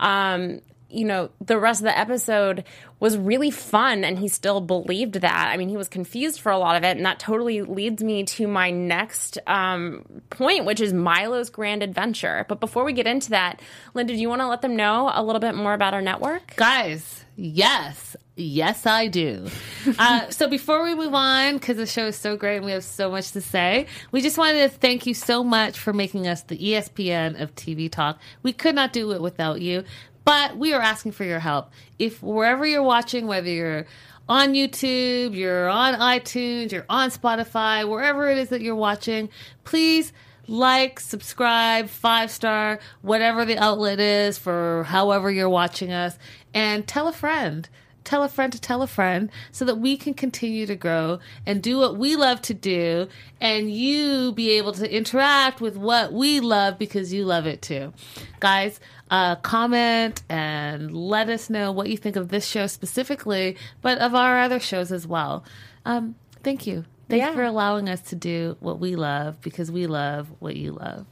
um, 0.00 0.60
you 0.90 1.04
know, 1.04 1.30
the 1.40 1.58
rest 1.58 1.80
of 1.80 1.84
the 1.84 1.98
episode 1.98 2.64
was 3.00 3.16
really 3.16 3.50
fun 3.50 4.04
and 4.04 4.18
he 4.18 4.28
still 4.28 4.60
believed 4.60 5.14
that. 5.14 5.48
I 5.52 5.56
mean, 5.56 5.68
he 5.68 5.76
was 5.76 5.88
confused 5.88 6.40
for 6.40 6.50
a 6.50 6.58
lot 6.58 6.76
of 6.76 6.84
it. 6.84 6.96
And 6.96 7.04
that 7.04 7.18
totally 7.18 7.62
leads 7.62 8.02
me 8.02 8.24
to 8.24 8.46
my 8.46 8.70
next 8.70 9.38
um, 9.46 10.04
point, 10.30 10.64
which 10.64 10.80
is 10.80 10.92
Milo's 10.92 11.50
grand 11.50 11.82
adventure. 11.82 12.46
But 12.48 12.60
before 12.60 12.84
we 12.84 12.92
get 12.92 13.06
into 13.06 13.30
that, 13.30 13.60
Linda, 13.94 14.14
do 14.14 14.18
you 14.18 14.28
want 14.28 14.40
to 14.40 14.48
let 14.48 14.62
them 14.62 14.76
know 14.76 15.10
a 15.12 15.22
little 15.22 15.40
bit 15.40 15.54
more 15.54 15.74
about 15.74 15.94
our 15.94 16.02
network? 16.02 16.56
Guys, 16.56 17.24
yes. 17.36 18.16
Yes, 18.40 18.86
I 18.86 19.08
do. 19.08 19.48
uh, 19.98 20.30
so 20.30 20.48
before 20.48 20.84
we 20.84 20.94
move 20.94 21.12
on, 21.12 21.54
because 21.54 21.76
the 21.76 21.86
show 21.86 22.06
is 22.06 22.16
so 22.16 22.36
great 22.36 22.58
and 22.58 22.64
we 22.64 22.70
have 22.70 22.84
so 22.84 23.10
much 23.10 23.32
to 23.32 23.40
say, 23.40 23.86
we 24.12 24.22
just 24.22 24.38
wanted 24.38 24.62
to 24.62 24.68
thank 24.78 25.06
you 25.06 25.14
so 25.14 25.42
much 25.42 25.76
for 25.78 25.92
making 25.92 26.28
us 26.28 26.42
the 26.42 26.56
ESPN 26.56 27.40
of 27.40 27.54
TV 27.56 27.90
Talk. 27.90 28.20
We 28.44 28.52
could 28.52 28.76
not 28.76 28.92
do 28.92 29.10
it 29.10 29.20
without 29.20 29.60
you, 29.60 29.82
but 30.28 30.58
we 30.58 30.74
are 30.74 30.82
asking 30.82 31.10
for 31.10 31.24
your 31.24 31.38
help. 31.38 31.70
If 31.98 32.22
wherever 32.22 32.66
you're 32.66 32.82
watching, 32.82 33.26
whether 33.26 33.48
you're 33.48 33.86
on 34.28 34.52
YouTube, 34.52 35.34
you're 35.34 35.70
on 35.70 35.94
iTunes, 35.94 36.70
you're 36.70 36.84
on 36.90 37.08
Spotify, 37.08 37.88
wherever 37.88 38.28
it 38.28 38.36
is 38.36 38.50
that 38.50 38.60
you're 38.60 38.76
watching, 38.76 39.30
please 39.64 40.12
like, 40.46 41.00
subscribe, 41.00 41.88
five 41.88 42.30
star, 42.30 42.78
whatever 43.00 43.46
the 43.46 43.56
outlet 43.56 44.00
is 44.00 44.36
for 44.36 44.84
however 44.84 45.30
you're 45.30 45.48
watching 45.48 45.92
us, 45.92 46.18
and 46.52 46.86
tell 46.86 47.08
a 47.08 47.12
friend. 47.12 47.66
Tell 48.04 48.22
a 48.22 48.28
friend 48.28 48.50
to 48.52 48.60
tell 48.60 48.80
a 48.80 48.86
friend 48.86 49.30
so 49.50 49.66
that 49.66 49.76
we 49.76 49.96
can 49.96 50.14
continue 50.14 50.64
to 50.64 50.76
grow 50.76 51.20
and 51.44 51.62
do 51.62 51.78
what 51.78 51.98
we 51.98 52.16
love 52.16 52.40
to 52.42 52.54
do, 52.54 53.08
and 53.40 53.70
you 53.70 54.32
be 54.32 54.52
able 54.52 54.72
to 54.72 54.94
interact 54.94 55.62
with 55.62 55.76
what 55.76 56.12
we 56.12 56.40
love 56.40 56.78
because 56.78 57.12
you 57.12 57.24
love 57.26 57.46
it 57.46 57.60
too. 57.60 57.92
Guys, 58.40 58.80
uh, 59.10 59.36
comment 59.36 60.22
and 60.28 60.94
let 60.94 61.28
us 61.28 61.48
know 61.50 61.72
what 61.72 61.88
you 61.88 61.96
think 61.96 62.16
of 62.16 62.28
this 62.28 62.46
show 62.46 62.66
specifically, 62.66 63.56
but 63.82 63.98
of 63.98 64.14
our 64.14 64.40
other 64.40 64.60
shows 64.60 64.92
as 64.92 65.06
well. 65.06 65.44
Um, 65.84 66.14
thank 66.42 66.66
you. 66.66 66.84
Thanks 67.08 67.26
Yeah. 67.26 67.32
for 67.34 67.42
allowing 67.42 67.88
us 67.88 68.00
to 68.10 68.16
do 68.16 68.56
what 68.60 68.78
we 68.80 68.94
love 68.96 69.40
because 69.40 69.70
we 69.70 69.86
love 69.86 70.28
what 70.40 70.56
you 70.56 70.72
love. 70.72 71.06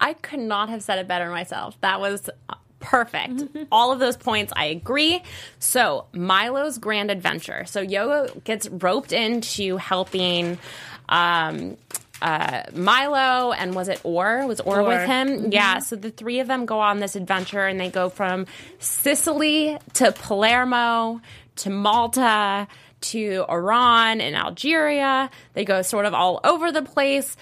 I 0.00 0.14
could 0.14 0.40
not 0.40 0.68
have 0.70 0.82
said 0.82 0.98
it 0.98 1.08
better 1.08 1.30
myself. 1.30 1.78
That 1.82 2.00
was 2.00 2.30
perfect. 2.80 3.42
All 3.72 3.92
of 3.92 3.98
those 3.98 4.16
points, 4.16 4.52
I 4.56 4.66
agree. 4.66 5.22
So, 5.58 6.06
Milo's 6.12 6.78
grand 6.78 7.10
adventure. 7.10 7.64
So, 7.66 7.80
Yoga 7.80 8.32
gets 8.44 8.68
roped 8.68 9.12
into 9.12 9.76
helping 9.76 10.58
um, 11.08 11.76
uh, 12.20 12.62
Milo, 12.74 13.52
and 13.52 13.74
was 13.74 13.88
it 13.88 14.00
Or? 14.04 14.46
Was 14.46 14.60
Or, 14.60 14.80
Or. 14.80 14.84
with 14.84 15.06
him? 15.06 15.52
Yeah. 15.52 15.78
So, 15.78 15.96
the 15.96 16.10
three 16.10 16.40
of 16.40 16.48
them 16.48 16.66
go 16.66 16.80
on 16.80 16.98
this 16.98 17.16
adventure 17.16 17.66
and 17.66 17.78
they 17.78 17.90
go 17.90 18.08
from 18.08 18.46
Sicily 18.78 19.78
to 19.94 20.12
Palermo 20.12 21.20
to 21.56 21.70
Malta 21.70 22.68
to 23.00 23.44
Oran 23.48 24.20
and 24.20 24.36
Algeria. 24.36 25.30
They 25.54 25.64
go 25.64 25.82
sort 25.82 26.06
of 26.06 26.14
all 26.14 26.40
over 26.44 26.72
the 26.72 26.82
place 26.82 27.36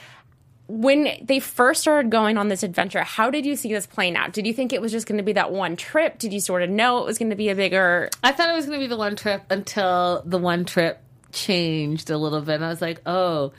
when 0.69 1.09
they 1.23 1.39
first 1.39 1.83
started 1.83 2.11
going 2.11 2.37
on 2.39 2.49
this 2.49 2.63
adventure, 2.63 3.03
how 3.03 3.31
did 3.31 3.47
you 3.47 3.55
see 3.55 3.73
this 3.73 3.87
playing 3.87 4.17
out? 4.17 4.33
Did 4.33 4.47
you 4.47 4.53
think 4.53 4.73
it 4.73 4.81
was 4.81 4.91
just 4.91 5.07
going 5.07 5.19
to 5.19 5.25
be 5.25 5.35
that 5.35 5.53
one 5.53 5.77
trip? 5.77 6.19
Did 6.19 6.33
you 6.33 6.41
sort 6.41 6.63
of 6.63 6.71
know 6.71 6.99
it 6.99 7.07
was 7.07 7.19
going 7.19 7.31
to 7.31 7.37
be 7.37 7.51
a 7.51 7.55
bigger? 7.55 8.11
I 8.23 8.33
thought 8.33 8.51
it 8.51 8.55
was 8.55 8.67
going 8.67 8.81
to 8.81 8.85
be 8.85 8.89
the 8.89 8.97
one 8.97 9.15
trip 9.15 9.43
until 9.49 10.23
the 10.27 10.39
one 10.39 10.65
trip 10.65 11.01
changed 11.33 12.11
a 12.11 12.19
little 12.19 12.41
bit. 12.41 12.57
And 12.57 12.65
I 12.65 12.69
was 12.69 12.83
like, 12.83 13.01
oh, 13.07 13.53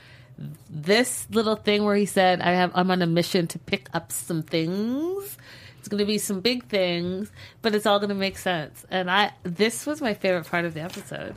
this 0.70 1.28
little 1.32 1.56
thing 1.56 1.84
where 1.84 1.96
he 1.96 2.06
said, 2.06 2.42
I 2.42 2.52
have, 2.52 2.72
I'm 2.76 2.92
on 2.92 3.02
a 3.02 3.08
mission 3.08 3.48
to 3.48 3.60
pick 3.60 3.90
up 3.94 4.12
some 4.12 4.44
things. 4.44 5.38
It's 5.80 5.88
going 5.88 6.00
to 6.00 6.06
be 6.06 6.18
some 6.18 6.42
big 6.42 6.66
things, 6.66 7.32
but 7.62 7.74
it's 7.74 7.86
all 7.86 8.00
going 8.00 8.10
to 8.10 8.16
make 8.16 8.38
sense. 8.38 8.86
And 8.92 9.10
I, 9.10 9.32
this 9.44 9.86
was 9.86 10.02
my 10.02 10.14
favorite 10.14 10.46
part 10.48 10.66
of 10.66 10.74
the 10.74 10.82
episode. 10.82 11.36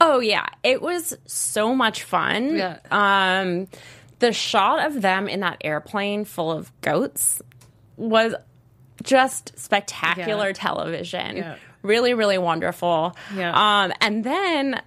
Oh 0.00 0.20
yeah, 0.20 0.46
it 0.62 0.80
was 0.80 1.16
so 1.26 1.74
much 1.74 2.04
fun. 2.04 2.54
Yeah. 2.56 2.78
Um, 2.90 3.66
the 4.20 4.32
shot 4.32 4.86
of 4.86 5.02
them 5.02 5.28
in 5.28 5.40
that 5.40 5.58
airplane 5.62 6.24
full 6.24 6.52
of 6.52 6.70
goats 6.82 7.42
was 7.96 8.34
just 9.02 9.58
spectacular 9.58 10.46
Yeah. 10.48 10.52
television. 10.52 11.36
Yeah. 11.38 11.56
Really, 11.82 12.14
really 12.14 12.38
wonderful. 12.38 13.16
Yeah. 13.34 13.50
Um, 13.84 13.92
and 14.00 14.22
then 14.22 14.80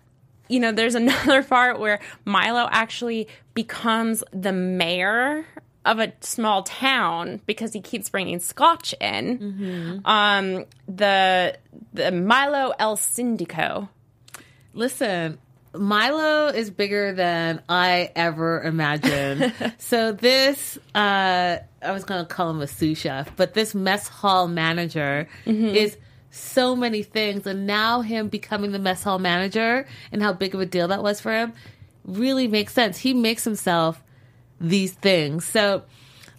you 0.52 0.60
know, 0.60 0.72
there's 0.72 0.96
another 1.06 1.44
part 1.44 1.80
where 1.80 2.00
Milo 2.26 2.68
actually 2.72 3.28
becomes 3.54 4.24
the 4.32 4.52
mayor 4.52 5.46
of 5.84 6.00
a 6.00 6.14
small 6.22 6.62
town 6.64 7.42
because 7.48 7.74
he 7.74 7.82
keeps 7.82 8.10
bringing 8.10 8.40
scotch 8.40 8.94
in. 9.00 9.40
Mm-hmm. 9.40 10.06
Um, 10.06 10.66
the 10.88 11.58
the 11.94 12.12
Milo 12.12 12.74
El 12.78 12.98
Syndico. 12.98 13.90
Listen, 14.74 15.38
Milo 15.74 16.48
is 16.48 16.70
bigger 16.70 17.14
than 17.14 17.62
I 17.68 18.12
ever 18.16 18.62
imagined. 18.62 19.54
so 19.78 20.12
this, 20.12 20.78
uh, 20.94 21.58
I 21.82 21.92
was 21.92 22.04
going 22.04 22.26
to 22.26 22.32
call 22.32 22.50
him 22.50 22.62
a 22.62 22.68
sous 22.68 22.98
chef, 22.98 23.36
but 23.36 23.54
this 23.54 23.74
mess 23.74 24.08
hall 24.08 24.48
manager 24.48 25.28
is 25.46 25.98
so 26.32 26.76
many 26.76 27.04
things. 27.04 27.46
And 27.46 27.68
now 27.68 28.02
him 28.02 28.30
becoming 28.30 28.72
the 28.72 28.80
mess 28.80 29.04
hall 29.04 29.20
manager 29.20 29.86
and 30.12 30.24
how 30.24 30.34
big 30.34 30.56
of 30.56 30.62
a 30.62 30.66
deal 30.66 30.88
that 30.88 31.04
was 31.04 31.22
for 31.22 31.32
him 31.34 31.54
really 32.06 32.48
makes 32.48 32.74
sense. 32.74 32.98
He 32.98 33.14
makes 33.14 33.44
himself 33.44 34.02
these 34.60 34.94
things. 34.94 35.46
So, 35.46 35.84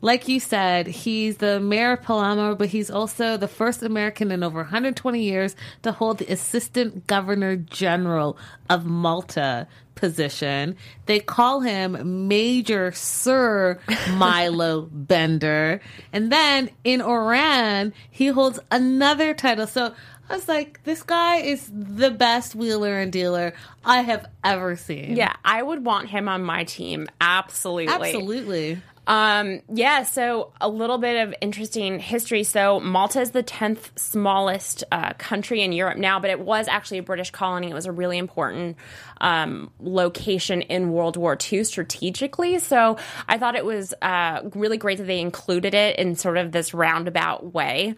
like 0.00 0.26
you 0.26 0.40
said, 0.40 0.88
he's 0.88 1.36
the 1.36 1.60
mayor 1.60 1.92
of 1.92 2.02
Palermo, 2.02 2.56
but 2.56 2.68
he's 2.68 2.90
also 2.90 3.36
the 3.36 3.46
first 3.46 3.84
American 3.84 4.32
in 4.32 4.42
over 4.42 4.58
120 4.58 5.22
years 5.22 5.54
to 5.82 5.92
hold 5.92 6.18
the 6.18 6.26
assistant 6.26 7.06
governor 7.06 7.54
general 7.54 8.36
of 8.68 8.84
Malta 8.84 9.68
position. 10.02 10.74
They 11.06 11.20
call 11.20 11.60
him 11.60 12.26
Major 12.26 12.90
Sir 12.90 13.78
Milo 14.14 14.88
Bender. 14.90 15.80
And 16.12 16.32
then 16.32 16.70
in 16.82 17.00
Oran, 17.00 17.94
he 18.10 18.26
holds 18.26 18.58
another 18.72 19.32
title. 19.32 19.68
So 19.68 19.94
I 20.28 20.34
was 20.34 20.48
like, 20.48 20.82
this 20.82 21.04
guy 21.04 21.36
is 21.36 21.70
the 21.72 22.10
best 22.10 22.56
wheeler 22.56 22.98
and 22.98 23.12
dealer 23.12 23.52
I 23.84 24.02
have 24.02 24.26
ever 24.42 24.74
seen. 24.74 25.14
Yeah, 25.14 25.36
I 25.44 25.62
would 25.62 25.84
want 25.84 26.08
him 26.08 26.28
on 26.28 26.42
my 26.42 26.64
team. 26.64 27.06
Absolutely. 27.20 27.94
Absolutely. 27.94 28.82
Um, 29.06 29.62
yeah, 29.72 30.04
so 30.04 30.52
a 30.60 30.68
little 30.68 30.98
bit 30.98 31.26
of 31.26 31.34
interesting 31.40 31.98
history. 31.98 32.44
So 32.44 32.78
Malta 32.78 33.20
is 33.20 33.32
the 33.32 33.42
10th 33.42 33.98
smallest 33.98 34.84
uh, 34.92 35.12
country 35.14 35.62
in 35.62 35.72
Europe 35.72 35.98
now, 35.98 36.20
but 36.20 36.30
it 36.30 36.38
was 36.38 36.68
actually 36.68 36.98
a 36.98 37.02
British 37.02 37.30
colony. 37.30 37.70
It 37.70 37.74
was 37.74 37.86
a 37.86 37.92
really 37.92 38.18
important 38.18 38.76
um, 39.20 39.70
location 39.80 40.62
in 40.62 40.90
World 40.90 41.16
War 41.16 41.36
II 41.52 41.64
strategically. 41.64 42.60
So 42.60 42.96
I 43.28 43.38
thought 43.38 43.56
it 43.56 43.64
was 43.64 43.92
uh, 44.02 44.42
really 44.54 44.76
great 44.76 44.98
that 44.98 45.06
they 45.06 45.20
included 45.20 45.74
it 45.74 45.98
in 45.98 46.14
sort 46.14 46.36
of 46.36 46.52
this 46.52 46.72
roundabout 46.72 47.52
way. 47.52 47.94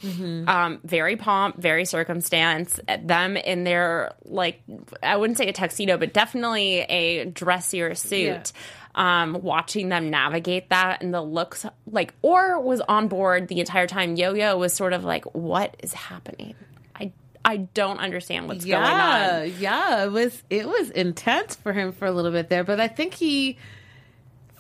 Um, 0.49 0.81
very 0.85 1.17
pomp, 1.17 1.61
very 1.61 1.85
circumstance. 1.85 2.81
Them 3.03 3.37
in 3.37 3.65
their, 3.65 4.15
like, 4.25 4.63
I 5.03 5.17
wouldn't 5.19 5.37
say 5.39 5.49
a 5.49 5.53
tuxedo, 5.53 5.99
but 5.99 6.15
definitely 6.15 6.81
a 6.81 7.27
dressier 7.27 7.95
suit 7.95 8.53
um, 8.95 9.41
watching 9.43 9.89
them 9.89 10.09
navigate 10.11 10.69
that 10.71 11.03
and 11.03 11.13
the 11.13 11.21
looks 11.21 11.67
like 11.91 12.15
or 12.23 12.61
was 12.61 12.81
on 12.83 13.09
board 13.09 13.49
the 13.49 13.59
entire 13.61 13.87
time 13.87 14.15
yo-yo 14.17 14.57
was 14.57 14.73
sort 14.73 14.93
of 14.93 15.05
like 15.05 15.25
what 15.35 15.77
is 15.83 15.93
happening 15.93 16.55
i 16.95 17.11
i 17.45 17.57
don't 17.57 17.99
understand 17.99 18.47
what's 18.47 18.65
going 18.65 18.83
on 18.85 19.53
yeah. 19.59 20.05
It 20.05 20.13
was 20.13 20.43
it 20.49 20.67
was 20.69 20.91
intense 20.91 21.57
for 21.57 21.73
him 21.73 21.93
for 21.93 22.07
a 22.07 22.13
little 22.13 22.31
bit 22.31 22.49
there, 22.49 22.63
but 22.65 22.79
I 22.81 22.89
think 22.89 23.15
he 23.15 23.59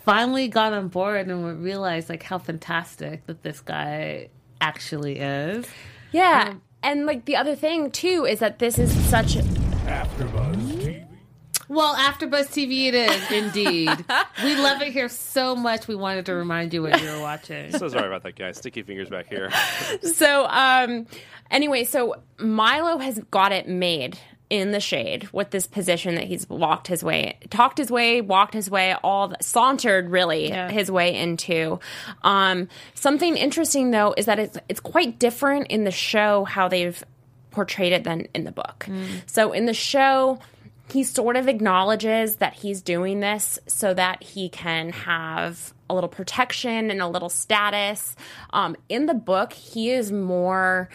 finally 0.04 0.48
got 0.48 0.72
on 0.72 0.88
board 0.88 1.28
and 1.28 1.62
realized 1.62 2.08
like 2.08 2.22
how 2.22 2.38
fantastic 2.38 3.24
that 3.26 3.42
this 3.42 3.60
guy 3.60 4.28
actually 4.60 5.18
is. 5.18 5.64
yeah 6.12 6.48
Um, 6.50 6.62
and 6.82 7.06
like 7.06 7.24
the 7.24 7.36
other 7.36 7.54
thing 7.56 7.90
too 7.90 8.26
is 8.26 8.40
that 8.40 8.58
this 8.58 8.78
is 8.78 8.92
such 9.08 9.36
AfterBuzz 9.36 10.56
TV. 10.56 10.73
Well, 11.68 11.94
after 11.94 12.26
Buzz 12.26 12.48
TV, 12.48 12.86
it 12.88 12.94
is 12.94 13.30
indeed. 13.32 13.88
we 14.42 14.56
love 14.56 14.82
it 14.82 14.92
here 14.92 15.08
so 15.08 15.54
much. 15.56 15.88
We 15.88 15.94
wanted 15.94 16.26
to 16.26 16.34
remind 16.34 16.74
you 16.74 16.82
what 16.82 17.00
you 17.00 17.08
were 17.10 17.20
watching. 17.20 17.70
So 17.72 17.88
sorry 17.88 18.06
about 18.06 18.22
that, 18.24 18.36
guys. 18.36 18.58
Sticky 18.58 18.82
fingers 18.82 19.08
back 19.08 19.28
here. 19.28 19.50
so 20.02 20.46
um 20.46 21.06
anyway 21.50 21.84
so 21.84 22.16
milo 22.38 22.98
has 22.98 23.18
got 23.30 23.52
it 23.52 23.68
made 23.68 24.18
in 24.50 24.70
the 24.72 24.80
shade 24.80 25.28
with 25.32 25.50
this 25.50 25.66
position 25.66 26.14
that 26.14 26.24
he's 26.24 26.48
walked 26.48 26.86
his 26.86 27.02
way 27.02 27.38
talked 27.50 27.78
his 27.78 27.90
way 27.90 28.20
walked 28.20 28.54
his 28.54 28.70
way 28.70 28.94
all 29.02 29.28
the, 29.28 29.36
sauntered 29.40 30.10
really 30.10 30.48
Yeah. 30.48 30.70
his 30.70 30.90
way 30.90 31.14
into 31.16 31.80
um 32.22 32.68
something 32.94 33.36
interesting 33.36 33.90
though 33.90 34.14
is 34.16 34.26
that 34.26 34.38
it's 34.38 34.58
it's 34.68 34.80
quite 34.80 35.18
different 35.18 35.68
in 35.68 35.84
the 35.84 35.90
show 35.90 36.44
how 36.44 36.68
they've 36.68 37.02
portrayed 37.50 37.92
it 37.92 38.04
than 38.04 38.26
in 38.34 38.44
the 38.44 38.52
book 38.52 38.86
so 39.26 39.52
in 39.52 39.66
the 39.66 39.74
show 39.74 40.38
he 40.90 41.02
sort 41.02 41.36
of 41.36 41.48
acknowledges 41.48 42.36
that 42.36 42.54
he's 42.54 42.82
doing 42.82 43.20
this 43.20 43.58
so 43.66 43.94
that 43.94 44.22
he 44.22 44.48
can 44.48 44.90
have 44.90 45.72
a 45.88 45.94
little 45.94 46.08
protection 46.08 46.90
and 46.90 47.00
a 47.00 47.08
little 47.08 47.28
status. 47.28 48.16
Um, 48.50 48.76
in 48.88 49.06
the 49.06 49.14
book, 49.14 49.52
he 49.52 49.90
is 49.90 50.12
more 50.12 50.88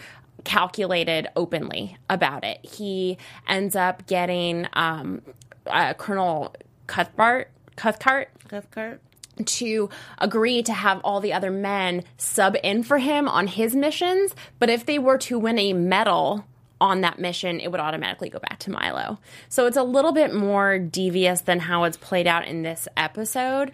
calculated 0.44 1.28
openly 1.36 1.96
about 2.08 2.44
it. 2.44 2.64
He 2.64 3.18
ends 3.46 3.76
up 3.76 4.06
getting 4.06 4.66
um, 4.72 5.22
uh, 5.66 5.94
Colonel 5.94 6.54
Cuthbert, 6.86 7.50
Cuthcart 7.76 8.26
Cathcart. 8.48 9.00
to 9.44 9.90
agree 10.18 10.62
to 10.62 10.72
have 10.72 11.00
all 11.04 11.20
the 11.20 11.32
other 11.32 11.50
men 11.50 12.04
sub 12.16 12.56
in 12.62 12.82
for 12.82 12.98
him 12.98 13.28
on 13.28 13.46
his 13.46 13.74
missions. 13.74 14.34
But 14.58 14.70
if 14.70 14.86
they 14.86 14.98
were 14.98 15.18
to 15.18 15.38
win 15.38 15.58
a 15.58 15.72
medal 15.72 16.44
on 16.80 17.02
that 17.02 17.18
mission, 17.18 17.60
it 17.60 17.70
would 17.70 17.80
automatically 17.80 18.30
go 18.30 18.38
back 18.38 18.58
to 18.60 18.70
Milo. 18.70 19.18
So 19.48 19.66
it's 19.66 19.76
a 19.76 19.82
little 19.82 20.12
bit 20.12 20.34
more 20.34 20.78
devious 20.78 21.42
than 21.42 21.58
how 21.58 21.84
it's 21.84 21.96
played 21.96 22.26
out 22.26 22.46
in 22.46 22.62
this 22.62 22.88
episode. 22.96 23.72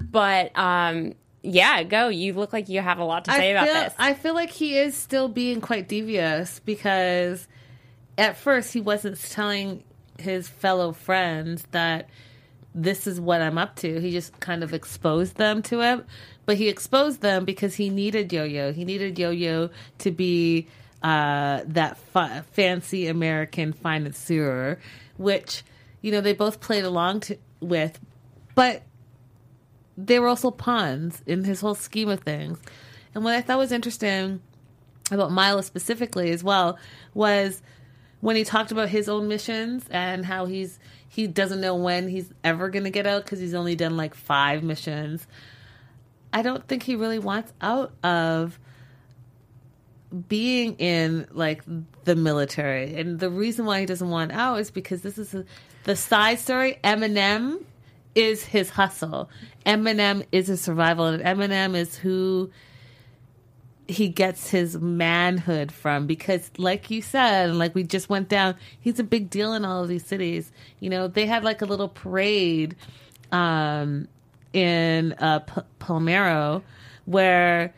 But 0.00 0.56
um, 0.58 1.14
yeah, 1.42 1.82
go. 1.84 2.08
You 2.08 2.32
look 2.34 2.52
like 2.52 2.68
you 2.68 2.80
have 2.80 2.98
a 2.98 3.04
lot 3.04 3.24
to 3.26 3.32
say 3.32 3.50
I 3.50 3.52
about 3.52 3.66
feel, 3.66 3.74
this. 3.74 3.94
I 3.98 4.14
feel 4.14 4.34
like 4.34 4.50
he 4.50 4.76
is 4.76 4.96
still 4.96 5.28
being 5.28 5.60
quite 5.60 5.88
devious 5.88 6.60
because 6.60 7.46
at 8.16 8.36
first 8.36 8.72
he 8.72 8.80
wasn't 8.80 9.20
telling 9.30 9.84
his 10.18 10.48
fellow 10.48 10.92
friends 10.92 11.64
that 11.70 12.08
this 12.74 13.06
is 13.06 13.20
what 13.20 13.40
I'm 13.40 13.58
up 13.58 13.76
to. 13.76 14.00
He 14.00 14.10
just 14.10 14.38
kind 14.40 14.62
of 14.62 14.74
exposed 14.74 15.36
them 15.36 15.62
to 15.62 15.80
it. 15.82 16.04
But 16.44 16.56
he 16.56 16.68
exposed 16.68 17.20
them 17.20 17.44
because 17.44 17.74
he 17.74 17.90
needed 17.90 18.32
Yo 18.32 18.44
Yo. 18.44 18.72
He 18.72 18.84
needed 18.84 19.18
Yo 19.18 19.30
Yo 19.30 19.70
to 19.98 20.10
be 20.10 20.66
uh, 21.02 21.62
that 21.66 21.96
fa- 21.96 22.44
fancy 22.52 23.06
American 23.06 23.72
financier, 23.72 24.78
which, 25.16 25.62
you 26.02 26.10
know, 26.10 26.20
they 26.20 26.32
both 26.32 26.60
played 26.60 26.84
along 26.84 27.20
to, 27.20 27.38
with. 27.60 27.98
But 28.54 28.82
they 29.96 30.18
were 30.18 30.28
also 30.28 30.50
pawns 30.50 31.22
in 31.26 31.44
his 31.44 31.60
whole 31.60 31.74
scheme 31.74 32.08
of 32.08 32.20
things. 32.20 32.58
And 33.14 33.24
what 33.24 33.34
I 33.34 33.40
thought 33.40 33.58
was 33.58 33.72
interesting 33.72 34.40
about 35.10 35.32
Milo 35.32 35.60
specifically 35.60 36.30
as 36.30 36.44
well 36.44 36.78
was 37.14 37.62
when 38.20 38.36
he 38.36 38.44
talked 38.44 38.72
about 38.72 38.88
his 38.88 39.08
own 39.08 39.28
missions 39.28 39.84
and 39.90 40.24
how 40.24 40.46
he's 40.46 40.78
he 41.08 41.26
doesn't 41.26 41.60
know 41.60 41.74
when 41.74 42.08
he's 42.08 42.30
ever 42.44 42.68
going 42.68 42.84
to 42.84 42.90
get 42.90 43.06
out 43.06 43.24
because 43.24 43.40
he's 43.40 43.54
only 43.54 43.74
done 43.74 43.96
like 43.96 44.14
five 44.14 44.62
missions. 44.62 45.26
I 46.32 46.42
don't 46.42 46.66
think 46.68 46.82
he 46.82 46.96
really 46.96 47.18
wants 47.18 47.52
out 47.60 47.92
of 48.04 48.58
being 50.28 50.74
in 50.76 51.26
like 51.32 51.62
the 52.04 52.16
military. 52.16 52.94
And 52.94 53.18
the 53.18 53.30
reason 53.30 53.66
why 53.66 53.80
he 53.80 53.86
doesn't 53.86 54.08
want 54.08 54.32
out 54.32 54.58
is 54.58 54.70
because 54.70 55.02
this 55.02 55.18
is 55.18 55.34
a, 55.34 55.44
the 55.84 55.96
side 55.96 56.38
story. 56.38 56.78
M&M 56.82 57.64
is 58.14 58.44
his 58.44 58.70
hustle. 58.70 59.30
M&M 59.66 60.22
is 60.32 60.48
his 60.48 60.60
survival, 60.60 61.06
and 61.06 61.22
M&M 61.22 61.74
is 61.74 61.96
who 61.96 62.50
he 63.88 64.08
gets 64.08 64.50
his 64.50 64.76
manhood 64.76 65.72
from 65.72 66.06
because 66.06 66.50
like 66.58 66.90
you 66.90 67.00
said 67.00 67.48
and 67.48 67.58
like 67.58 67.74
we 67.74 67.82
just 67.82 68.10
went 68.10 68.28
down 68.28 68.54
he's 68.78 69.00
a 69.00 69.02
big 69.02 69.30
deal 69.30 69.54
in 69.54 69.64
all 69.64 69.82
of 69.82 69.88
these 69.88 70.04
cities 70.04 70.52
you 70.78 70.90
know 70.90 71.08
they 71.08 71.24
had 71.24 71.42
like 71.42 71.62
a 71.62 71.64
little 71.64 71.88
parade 71.88 72.76
um 73.32 74.06
in 74.52 75.14
uh 75.14 75.38
P- 75.38 75.62
palmero 75.80 76.62
where 77.06 77.72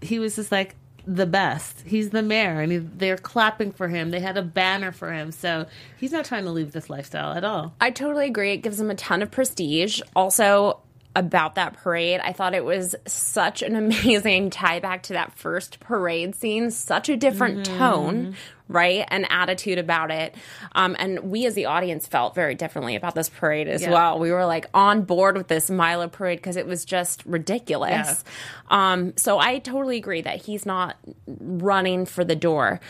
he 0.00 0.20
was 0.20 0.36
just 0.36 0.52
like 0.52 0.76
the 1.10 1.24
best 1.24 1.82
he's 1.86 2.10
the 2.10 2.22
mayor 2.22 2.60
and 2.60 2.70
he, 2.70 2.78
they're 2.78 3.16
clapping 3.16 3.72
for 3.72 3.88
him 3.88 4.10
they 4.10 4.20
had 4.20 4.36
a 4.36 4.42
banner 4.42 4.92
for 4.92 5.10
him 5.10 5.32
so 5.32 5.64
he's 5.96 6.12
not 6.12 6.22
trying 6.26 6.44
to 6.44 6.50
leave 6.50 6.72
this 6.72 6.90
lifestyle 6.90 7.32
at 7.32 7.44
all 7.44 7.72
I 7.80 7.90
totally 7.90 8.26
agree. 8.26 8.52
It 8.52 8.58
gives 8.58 8.80
him 8.80 8.90
a 8.90 8.94
ton 8.94 9.22
of 9.22 9.30
prestige. 9.30 10.00
Also, 10.14 10.80
about 11.16 11.56
that 11.56 11.72
parade, 11.74 12.20
I 12.22 12.32
thought 12.32 12.54
it 12.54 12.64
was 12.64 12.94
such 13.06 13.62
an 13.62 13.74
amazing 13.82 14.50
tie 14.50 14.78
back 14.80 15.04
to 15.04 15.14
that 15.14 15.32
first 15.36 15.80
parade 15.80 16.34
scene. 16.34 16.70
Such 16.70 17.08
a 17.08 17.16
different 17.16 17.64
tone, 17.66 18.36
right? 18.68 19.04
And 19.08 19.26
attitude 19.30 19.78
about 19.78 20.10
it. 20.10 20.34
Um, 20.72 20.94
and 20.98 21.30
we 21.30 21.46
as 21.46 21.54
the 21.54 21.66
audience 21.66 22.06
felt 22.06 22.34
very 22.34 22.54
differently 22.54 22.94
about 22.94 23.14
this 23.14 23.28
parade 23.28 23.66
as 23.66 23.82
Yeah. 23.82 23.90
well. 23.90 24.18
We 24.18 24.30
were 24.30 24.46
like 24.46 24.66
on 24.74 25.02
board 25.02 25.36
with 25.36 25.48
this 25.48 25.70
Milo 25.70 26.06
parade 26.08 26.38
because 26.38 26.56
it 26.56 26.66
was 26.66 26.84
just 26.84 27.24
ridiculous. 27.26 28.22
Um, 28.70 29.16
so 29.16 29.38
I 29.38 29.58
totally 29.58 29.96
agree 29.96 30.20
that 30.20 30.42
he's 30.42 30.66
not 30.66 30.96
running 31.26 32.06
for 32.06 32.24
the 32.24 32.36
door. 32.36 32.80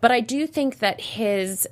But 0.00 0.10
I 0.12 0.20
do 0.20 0.46
think 0.46 0.80
that 0.80 1.00
his 1.00 1.66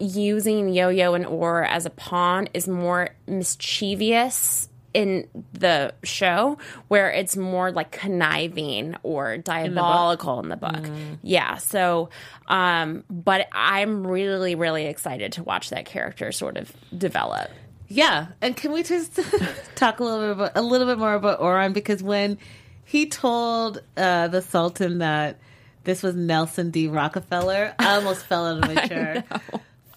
using 0.00 0.70
Yo-Yo 0.70 1.14
and 1.14 1.24
Or 1.26 1.62
as 1.64 1.86
a 1.86 1.90
pawn 1.90 2.48
is 2.54 2.66
more 2.66 3.10
mischievous 3.28 4.68
in 4.94 5.28
the 5.52 5.94
show 6.02 6.58
where 6.88 7.10
it's 7.10 7.36
more 7.36 7.72
like 7.72 7.92
conniving 7.92 8.96
or 9.02 9.38
diabolical 9.38 10.40
in 10.40 10.48
the 10.48 10.56
book. 10.56 10.86
Yeah. 11.22 11.56
So 11.56 12.10
um 12.48 13.04
but 13.10 13.48
I'm 13.52 14.06
really 14.06 14.54
really 14.54 14.86
excited 14.86 15.32
to 15.32 15.42
watch 15.42 15.70
that 15.70 15.86
character 15.86 16.32
sort 16.32 16.56
of 16.56 16.72
develop. 16.96 17.50
Yeah, 17.88 18.28
and 18.40 18.56
can 18.56 18.72
we 18.72 18.82
just 18.82 19.20
talk 19.74 20.00
a 20.00 20.04
little 20.04 20.20
bit 20.20 20.30
about 20.30 20.52
a 20.54 20.62
little 20.62 20.86
bit 20.86 20.98
more 20.98 21.12
about 21.12 21.40
Oran 21.40 21.74
because 21.74 22.02
when 22.02 22.38
he 22.84 23.06
told 23.06 23.82
uh, 23.96 24.28
the 24.28 24.40
Sultan 24.40 24.98
that 24.98 25.38
this 25.84 26.02
was 26.02 26.14
Nelson 26.14 26.70
D. 26.70 26.88
Rockefeller, 26.88 27.74
I 27.78 27.96
almost 27.96 28.24
fell 28.24 28.46
out 28.46 28.62
of 28.62 28.74
my 28.74 28.86
chair. 28.88 29.24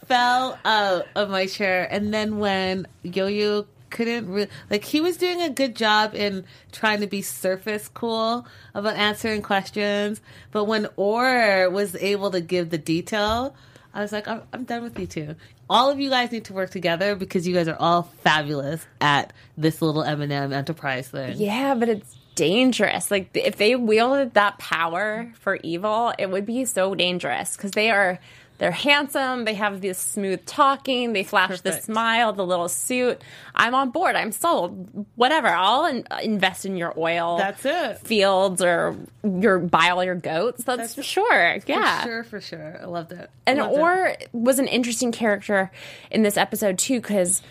Fell 0.07 0.59
out 0.65 1.07
of 1.15 1.29
my 1.29 1.45
chair, 1.45 1.87
and 1.89 2.13
then 2.13 2.37
when 2.37 2.85
Yo-Yo 3.03 3.65
couldn't 3.89 4.49
like 4.69 4.83
he 4.83 5.01
was 5.01 5.17
doing 5.17 5.41
a 5.41 5.49
good 5.49 5.75
job 5.75 6.15
in 6.15 6.45
trying 6.71 7.01
to 7.01 7.07
be 7.07 7.21
surface 7.21 7.87
cool 7.87 8.45
about 8.73 8.95
answering 8.95 9.41
questions, 9.41 10.21
but 10.51 10.65
when 10.65 10.87
Or 10.95 11.69
was 11.69 11.95
able 11.95 12.31
to 12.31 12.41
give 12.41 12.69
the 12.69 12.77
detail, 12.77 13.55
I 13.93 14.01
was 14.01 14.11
like, 14.11 14.27
I'm, 14.27 14.41
I'm 14.51 14.63
done 14.65 14.83
with 14.83 14.99
you 14.99 15.07
two. 15.07 15.35
All 15.69 15.89
of 15.89 15.99
you 15.99 16.09
guys 16.09 16.31
need 16.31 16.45
to 16.45 16.53
work 16.53 16.69
together 16.69 17.15
because 17.15 17.47
you 17.47 17.53
guys 17.53 17.67
are 17.67 17.77
all 17.79 18.03
fabulous 18.23 18.85
at 18.99 19.33
this 19.57 19.81
little 19.81 20.03
M&M 20.03 20.53
enterprise 20.53 21.07
thing. 21.07 21.37
Yeah, 21.37 21.75
but 21.75 21.89
it's 21.89 22.15
dangerous. 22.35 23.09
Like 23.09 23.29
if 23.33 23.55
they 23.55 23.75
wielded 23.75 24.33
that 24.33 24.59
power 24.59 25.31
for 25.39 25.57
evil, 25.63 26.13
it 26.19 26.29
would 26.29 26.45
be 26.45 26.65
so 26.65 26.93
dangerous 26.93 27.55
because 27.55 27.71
they 27.71 27.89
are 27.89 28.19
they're 28.57 28.71
handsome, 28.71 29.43
they 29.45 29.55
have 29.55 29.81
this 29.81 29.97
smooth 29.97 30.45
talking, 30.45 31.13
they 31.13 31.23
flash 31.23 31.59
the 31.61 31.73
smile, 31.73 32.31
the 32.31 32.45
little 32.45 32.69
suit. 32.69 33.21
I'm 33.53 33.75
on 33.75 33.91
board. 33.91 34.15
I'm 34.15 34.31
sold. 34.31 35.05
Whatever. 35.15 35.49
I'll 35.49 35.85
in- 35.85 36.07
invest 36.23 36.65
in 36.65 36.77
your 36.77 36.93
oil. 36.97 37.37
That's 37.37 37.65
it. 37.65 37.99
Fields 37.99 38.61
or 38.61 38.95
your 39.23 39.59
buy 39.59 39.89
all 39.89 40.03
your 40.03 40.15
goats. 40.15 40.63
That's, 40.63 40.95
for 40.95 41.03
sure. 41.03 41.57
Yeah. 41.65 42.01
For 42.01 42.07
sure, 42.07 42.23
for 42.23 42.41
sure. 42.41 42.79
I 42.81 42.85
loved 42.85 43.11
it. 43.11 43.29
And 43.45 43.59
Loved 43.59 43.73
it. 43.73 43.79
Or 43.79 44.15
was 44.31 44.59
an 44.59 44.67
interesting 44.67 45.11
character 45.11 45.69
in 46.09 46.23
this 46.23 46.37
episode 46.37 46.77
too, 46.77 47.01
because 47.01 47.41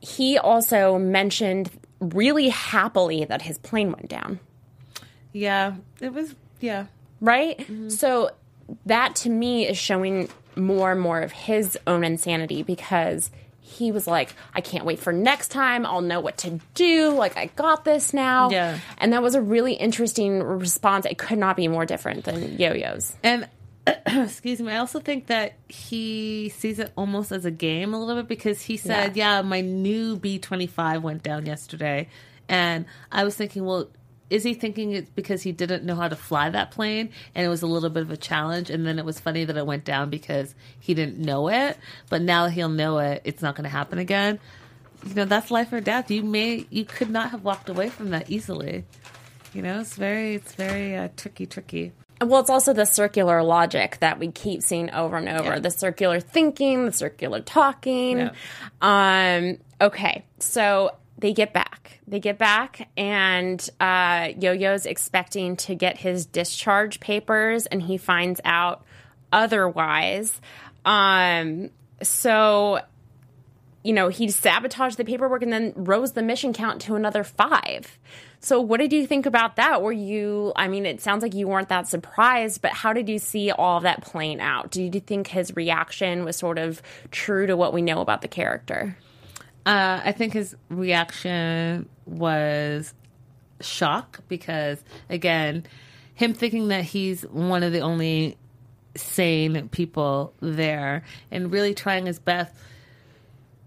he 0.00 0.38
also 0.38 0.98
mentioned 0.98 1.70
really 2.00 2.48
happily 2.48 3.24
that 3.24 3.42
his 3.42 3.58
plane 3.58 3.92
went 3.92 4.08
down. 4.08 4.40
Yeah, 5.32 5.74
it 6.00 6.12
was, 6.12 6.34
yeah. 6.60 6.86
Right? 7.20 7.58
Mm-hmm. 7.58 7.88
So 7.88 8.30
that 8.86 9.16
to 9.16 9.30
me 9.30 9.66
is 9.66 9.78
showing 9.78 10.28
more 10.56 10.92
and 10.92 11.00
more 11.00 11.20
of 11.20 11.32
his 11.32 11.78
own 11.86 12.04
insanity 12.04 12.62
because 12.62 13.30
he 13.60 13.90
was 13.90 14.06
like, 14.06 14.34
I 14.54 14.60
can't 14.60 14.84
wait 14.84 14.98
for 14.98 15.12
next 15.12 15.48
time. 15.48 15.86
I'll 15.86 16.02
know 16.02 16.20
what 16.20 16.38
to 16.38 16.60
do. 16.74 17.10
Like, 17.10 17.36
I 17.36 17.46
got 17.46 17.84
this 17.84 18.12
now. 18.12 18.50
Yeah. 18.50 18.78
And 18.98 19.12
that 19.12 19.22
was 19.22 19.34
a 19.34 19.40
really 19.40 19.72
interesting 19.72 20.42
response. 20.42 21.06
It 21.06 21.16
could 21.16 21.38
not 21.38 21.56
be 21.56 21.68
more 21.68 21.86
different 21.86 22.24
than 22.24 22.58
Yo 22.58 22.74
Yo's. 22.74 23.16
And 23.22 23.48
excuse 24.06 24.60
me, 24.60 24.72
I 24.72 24.76
also 24.76 25.00
think 25.00 25.26
that 25.26 25.54
he 25.68 26.50
sees 26.50 26.78
it 26.78 26.92
almost 26.96 27.32
as 27.32 27.44
a 27.44 27.50
game 27.50 27.94
a 27.94 27.98
little 27.98 28.22
bit 28.22 28.28
because 28.28 28.62
he 28.62 28.76
said, 28.76 29.16
"Yeah, 29.16 29.42
my 29.42 29.60
new 29.60 30.16
B 30.16 30.38
twenty 30.38 30.68
five 30.68 31.02
went 31.02 31.24
down 31.24 31.46
yesterday," 31.46 32.08
and 32.48 32.84
I 33.10 33.24
was 33.24 33.36
thinking, 33.36 33.64
well. 33.64 33.88
Is 34.32 34.44
he 34.44 34.54
thinking 34.54 34.92
it's 34.92 35.10
because 35.10 35.42
he 35.42 35.52
didn't 35.52 35.84
know 35.84 35.94
how 35.94 36.08
to 36.08 36.16
fly 36.16 36.48
that 36.48 36.70
plane 36.70 37.10
and 37.34 37.44
it 37.44 37.50
was 37.50 37.60
a 37.60 37.66
little 37.66 37.90
bit 37.90 38.02
of 38.02 38.10
a 38.10 38.16
challenge? 38.16 38.70
And 38.70 38.86
then 38.86 38.98
it 38.98 39.04
was 39.04 39.20
funny 39.20 39.44
that 39.44 39.58
it 39.58 39.66
went 39.66 39.84
down 39.84 40.08
because 40.08 40.54
he 40.80 40.94
didn't 40.94 41.18
know 41.18 41.48
it. 41.48 41.76
But 42.08 42.22
now 42.22 42.46
he'll 42.46 42.70
know 42.70 42.96
it, 42.96 43.20
it's 43.24 43.42
not 43.42 43.56
going 43.56 43.64
to 43.64 43.68
happen 43.68 43.98
again. 43.98 44.40
You 45.06 45.14
know, 45.16 45.24
that's 45.26 45.50
life 45.50 45.70
or 45.70 45.82
death. 45.82 46.10
You 46.10 46.22
may, 46.22 46.66
you 46.70 46.86
could 46.86 47.10
not 47.10 47.32
have 47.32 47.44
walked 47.44 47.68
away 47.68 47.90
from 47.90 48.08
that 48.10 48.30
easily. 48.30 48.86
You 49.52 49.60
know, 49.60 49.80
it's 49.80 49.96
very, 49.96 50.36
it's 50.36 50.54
very 50.54 50.96
uh, 50.96 51.08
tricky, 51.14 51.44
tricky. 51.44 51.92
Well, 52.22 52.40
it's 52.40 52.48
also 52.48 52.72
the 52.72 52.86
circular 52.86 53.42
logic 53.42 53.98
that 54.00 54.18
we 54.18 54.30
keep 54.30 54.62
seeing 54.62 54.90
over 54.92 55.18
and 55.18 55.28
over. 55.28 55.54
Yeah. 55.54 55.58
The 55.58 55.70
circular 55.70 56.20
thinking, 56.20 56.86
the 56.86 56.92
circular 56.92 57.40
talking. 57.40 58.18
Yeah. 58.18 58.30
Um, 58.80 59.58
okay, 59.78 60.24
so 60.38 60.92
they 61.22 61.32
get 61.32 61.52
back. 61.52 62.00
They 62.06 62.18
get 62.18 62.36
back, 62.36 62.88
and 62.96 63.70
uh, 63.80 64.30
Yo 64.38 64.50
Yo's 64.50 64.86
expecting 64.86 65.56
to 65.58 65.74
get 65.76 65.96
his 65.96 66.26
discharge 66.26 66.98
papers, 66.98 67.66
and 67.66 67.80
he 67.80 67.96
finds 67.96 68.40
out 68.44 68.84
otherwise. 69.32 70.40
Um, 70.84 71.70
so 72.02 72.80
you 73.84 73.92
know, 73.92 74.08
he 74.08 74.30
sabotaged 74.30 74.96
the 74.96 75.04
paperwork 75.04 75.42
and 75.42 75.52
then 75.52 75.72
rose 75.76 76.12
the 76.12 76.22
mission 76.22 76.52
count 76.52 76.82
to 76.82 76.94
another 76.94 77.24
five. 77.24 77.98
So, 78.40 78.60
what 78.60 78.78
did 78.78 78.92
you 78.92 79.06
think 79.06 79.26
about 79.26 79.56
that? 79.56 79.82
Were 79.82 79.92
you, 79.92 80.52
I 80.56 80.68
mean, 80.68 80.86
it 80.86 81.00
sounds 81.00 81.22
like 81.22 81.34
you 81.34 81.48
weren't 81.48 81.68
that 81.68 81.88
surprised, 81.88 82.62
but 82.62 82.72
how 82.72 82.92
did 82.92 83.08
you 83.08 83.18
see 83.18 83.50
all 83.50 83.78
of 83.78 83.82
that 83.84 84.02
playing 84.02 84.40
out? 84.40 84.70
Did 84.70 84.94
you 84.94 85.00
think 85.00 85.28
his 85.28 85.54
reaction 85.54 86.24
was 86.24 86.36
sort 86.36 86.58
of 86.58 86.82
true 87.10 87.46
to 87.46 87.56
what 87.56 87.72
we 87.72 87.82
know 87.82 88.00
about 88.00 88.22
the 88.22 88.28
character? 88.28 88.96
Uh, 89.64 90.00
I 90.04 90.12
think 90.12 90.32
his 90.32 90.56
reaction 90.68 91.88
was 92.06 92.94
shock 93.60 94.20
because, 94.28 94.82
again, 95.08 95.64
him 96.14 96.34
thinking 96.34 96.68
that 96.68 96.84
he's 96.84 97.22
one 97.22 97.62
of 97.62 97.72
the 97.72 97.80
only 97.80 98.36
sane 98.96 99.68
people 99.68 100.34
there 100.40 101.04
and 101.30 101.50
really 101.52 101.74
trying 101.74 102.06
his 102.06 102.18
best 102.18 102.52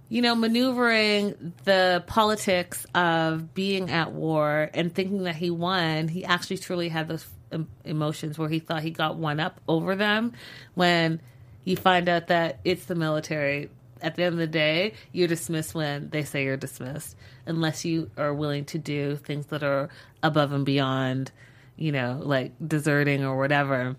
you 0.08 0.22
know, 0.22 0.36
maneuvering 0.36 1.54
the 1.64 2.04
politics 2.06 2.86
of 2.94 3.54
being 3.54 3.90
at 3.90 4.12
war 4.12 4.70
and 4.74 4.94
thinking 4.94 5.24
that 5.24 5.36
he 5.36 5.50
won, 5.50 6.08
he 6.08 6.24
actually 6.24 6.58
truly 6.58 6.90
had 6.90 7.08
those 7.08 7.26
em- 7.52 7.68
emotions 7.84 8.38
where 8.38 8.50
he 8.50 8.60
thought 8.60 8.84
he 8.84 8.92
got 8.92 9.16
one 9.16 9.40
up 9.40 9.60
over 9.68 9.96
them 9.96 10.34
when 10.76 11.20
you 11.64 11.76
find 11.76 12.08
out 12.08 12.28
that 12.28 12.60
it's 12.64 12.86
the 12.86 12.96
military. 12.96 13.70
At 14.06 14.16
the 14.16 14.24
end 14.24 14.34
of 14.34 14.40
the 14.40 14.48
day, 14.48 14.94
you're 15.12 15.28
dismissed 15.28 15.74
when 15.74 16.10
they 16.12 16.24
say 16.24 16.44
you're 16.44 16.58
dismissed, 16.58 17.18
unless 17.48 17.84
you 17.84 18.12
are 18.18 18.34
willing 18.34 18.66
to 18.66 18.78
do 18.78 19.16
things 19.16 19.48
that 19.48 19.64
are 19.64 19.90
above 20.22 20.54
and 20.54 20.64
beyond, 20.64 21.32
you 21.76 21.92
know, 21.92 22.22
like 22.22 22.54
deserting 22.66 23.26
or 23.26 23.36
whatever. 23.38 23.96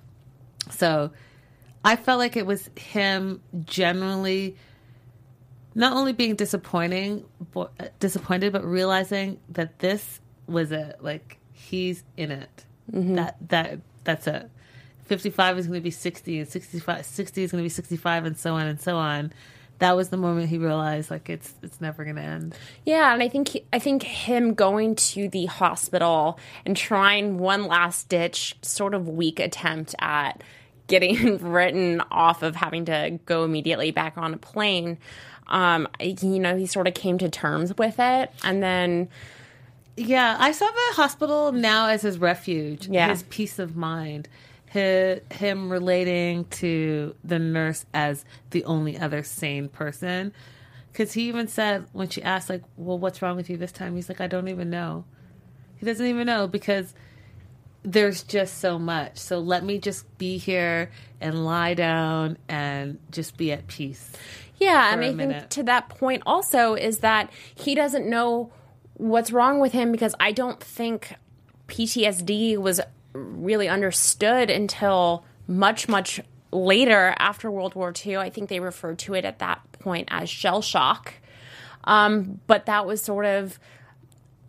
So 0.71 1.11
I 1.85 1.97
felt 1.97 2.21
like 2.21 2.37
it 2.37 2.47
was 2.47 2.71
him 2.77 3.43
generally 3.65 4.57
not 5.77 5.93
only 5.93 6.15
being 6.15 6.37
disappointing, 6.37 7.27
but, 7.53 7.71
uh, 7.79 7.89
disappointed, 8.01 8.53
but 8.53 8.65
realizing 8.65 9.39
that 9.51 9.79
this 9.79 10.21
was 10.47 10.73
it. 10.73 10.97
Like 11.01 11.39
he's 11.53 12.03
in 12.17 12.31
it. 12.31 12.65
Mm-hmm. 12.91 13.17
That 13.17 13.37
that 13.49 13.81
that's 14.03 14.27
it. 14.27 14.51
Fifty 15.05 15.31
five 15.31 15.59
is 15.59 15.67
going 15.67 15.81
to 15.81 15.85
be 15.85 15.91
sixty, 15.91 16.39
and 16.39 16.49
65, 16.49 17.05
60 17.05 17.43
is 17.43 17.53
going 17.53 17.63
to 17.63 17.65
be 17.65 17.69
sixty 17.69 17.97
five, 17.97 18.25
and 18.25 18.39
so 18.39 18.55
on 18.55 18.67
and 18.67 18.81
so 18.81 18.97
on. 18.97 19.33
That 19.79 19.95
was 19.95 20.09
the 20.09 20.17
moment 20.17 20.49
he 20.49 20.57
realized 20.59 21.11
like 21.11 21.29
it's 21.29 21.53
it's 21.63 21.81
never 21.81 22.03
going 22.05 22.17
to 22.17 22.23
end. 22.23 22.55
Yeah, 22.85 23.13
and 23.13 23.23
I 23.23 23.29
think 23.29 23.49
he- 23.49 23.65
I 23.73 23.79
think 23.79 24.03
him 24.03 24.55
going 24.55 24.97
to 24.97 25.29
the 25.29 25.47
hospital 25.47 26.39
and 26.65 26.77
trying 26.77 27.39
one 27.39 27.67
last 27.67 28.09
ditch, 28.09 28.57
sort 28.63 28.95
of 28.95 29.07
weak 29.09 29.39
attempt 29.39 29.95
at 29.99 30.43
getting 30.87 31.39
written 31.53 32.01
off 32.11 32.43
of 32.43 32.57
having 32.57 32.87
to 32.87 33.19
go 33.27 33.45
immediately 33.45 33.91
back 33.91 34.17
on 34.17 34.33
a 34.33 34.39
plane. 34.39 34.97
Um, 35.49 35.87
you 36.01 36.39
know, 36.41 36.57
he 36.57 36.67
sort 36.67 36.89
of 36.89 36.95
came 36.95 37.19
to 37.19 37.29
terms 37.29 37.77
with 37.77 37.97
it, 37.99 38.31
and 38.43 38.63
then 38.63 39.09
Yeah, 39.99 40.37
I 40.39 40.53
saw 40.53 40.67
the 40.67 40.95
hospital 40.97 41.53
now 41.53 41.89
as 41.89 42.03
his 42.03 42.19
refuge, 42.19 42.89
Yeah. 42.89 43.09
his 43.09 43.23
peace 43.25 43.59
of 43.59 43.77
mind, 43.77 44.29
hi 44.73 45.21
him 45.31 45.71
relating 45.71 46.45
to 46.47 47.15
the 47.25 47.39
nurse 47.39 47.87
as 47.95 48.25
the 48.51 48.65
only 48.65 48.99
other 48.99 49.23
sane 49.23 49.69
person. 49.69 50.33
Because 50.93 51.13
he 51.13 51.29
even 51.29 51.49
said 51.49 51.87
when 51.93 52.09
she 52.09 52.23
asked, 52.23 52.49
like, 52.49 52.63
"Well, 52.77 52.99
what's 52.99 53.21
wrong 53.21 53.37
with 53.37 53.51
you 53.51 53.57
this 53.57 53.73
time?" 53.73 53.97
He's 53.97 54.09
like, 54.09 54.21
"I 54.21 54.27
don't 54.27 54.49
even 54.49 54.71
know." 54.71 55.05
He 55.77 55.85
doesn't 55.85 56.07
even 56.07 56.27
know 56.27 56.49
because 56.49 56.95
there's 57.83 58.23
just 58.25 58.59
so 58.59 58.79
much. 58.79 59.17
So 59.19 59.39
let 59.39 59.65
me 59.65 59.79
just 59.79 60.19
be 60.19 60.39
here 60.39 60.91
and 61.21 61.45
lie 61.45 61.75
down 61.75 62.37
and 62.49 62.99
just 63.11 63.37
be 63.37 63.53
at 63.53 63.67
peace. 63.69 64.11
Yeah, 64.59 64.93
and 64.93 65.05
I 65.05 65.15
think 65.15 65.49
to 65.51 65.63
that 65.65 65.89
point 65.91 66.23
also 66.27 66.75
is 66.75 66.99
that 66.99 67.31
he 67.55 67.75
doesn't 67.75 68.09
know 68.09 68.51
what's 68.95 69.31
wrong 69.31 69.61
with 69.61 69.73
him 69.73 69.93
because 69.93 70.15
I 70.19 70.33
don't 70.33 70.61
think 70.61 71.15
PTSD 71.69 72.57
was 72.57 72.81
really 73.17 73.69
understood 73.69 74.51
until 74.51 75.25
much, 75.47 75.89
much 75.89 76.21
later 76.53 77.15
after 77.19 77.51
World 77.51 77.75
War 77.75 77.93
II. 78.05 78.17
I 78.17 78.31
think 78.31 78.49
they 78.49 78.61
referred 78.61 78.99
to 79.01 79.15
it 79.15 79.25
at 79.25 79.39
that 79.41 79.61
point 79.73 80.09
as 80.11 80.29
shell 80.29 80.63
shock. 80.63 81.15
Um, 81.85 82.41
but 82.47 82.67
that 82.67 82.87
was 82.87 83.01
sort 83.01 83.27
of, 83.27 83.59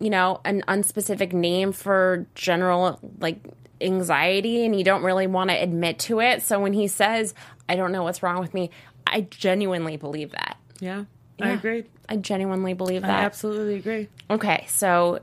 you 0.00 0.10
know, 0.10 0.40
an 0.44 0.62
unspecific 0.68 1.32
name 1.32 1.72
for 1.72 2.26
general 2.34 2.98
like 3.20 3.38
anxiety, 3.80 4.64
and 4.64 4.76
you 4.76 4.84
don't 4.84 5.02
really 5.02 5.26
want 5.26 5.50
to 5.50 5.56
admit 5.56 5.98
to 6.00 6.20
it. 6.20 6.42
So 6.42 6.60
when 6.60 6.72
he 6.72 6.88
says, 6.88 7.34
I 7.68 7.76
don't 7.76 7.92
know 7.92 8.02
what's 8.02 8.22
wrong 8.22 8.40
with 8.40 8.54
me, 8.54 8.70
I 9.06 9.22
genuinely 9.22 9.96
believe 9.96 10.32
that. 10.32 10.56
Yeah, 10.80 11.04
I 11.40 11.50
agree. 11.50 11.84
I 12.08 12.16
genuinely 12.16 12.74
believe 12.74 13.02
that. 13.02 13.10
I 13.10 13.24
absolutely 13.24 13.76
agree. 13.76 14.08
Okay, 14.30 14.64
so 14.68 15.20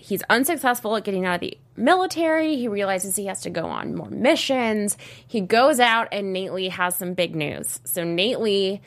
he's 0.00 0.22
unsuccessful 0.30 0.96
at 0.96 1.04
getting 1.04 1.26
out 1.26 1.36
of 1.36 1.40
the 1.40 1.58
military. 1.76 2.56
He 2.56 2.68
realizes 2.68 3.16
he 3.16 3.26
has 3.26 3.42
to 3.42 3.50
go 3.50 3.66
on 3.66 3.94
more 3.94 4.08
missions. 4.08 4.96
He 5.26 5.40
goes 5.40 5.78
out, 5.78 6.08
and 6.10 6.32
Nately 6.32 6.68
has 6.68 6.96
some 6.96 7.14
big 7.14 7.36
news. 7.36 7.80
So, 7.84 8.02
Nately, 8.02 8.80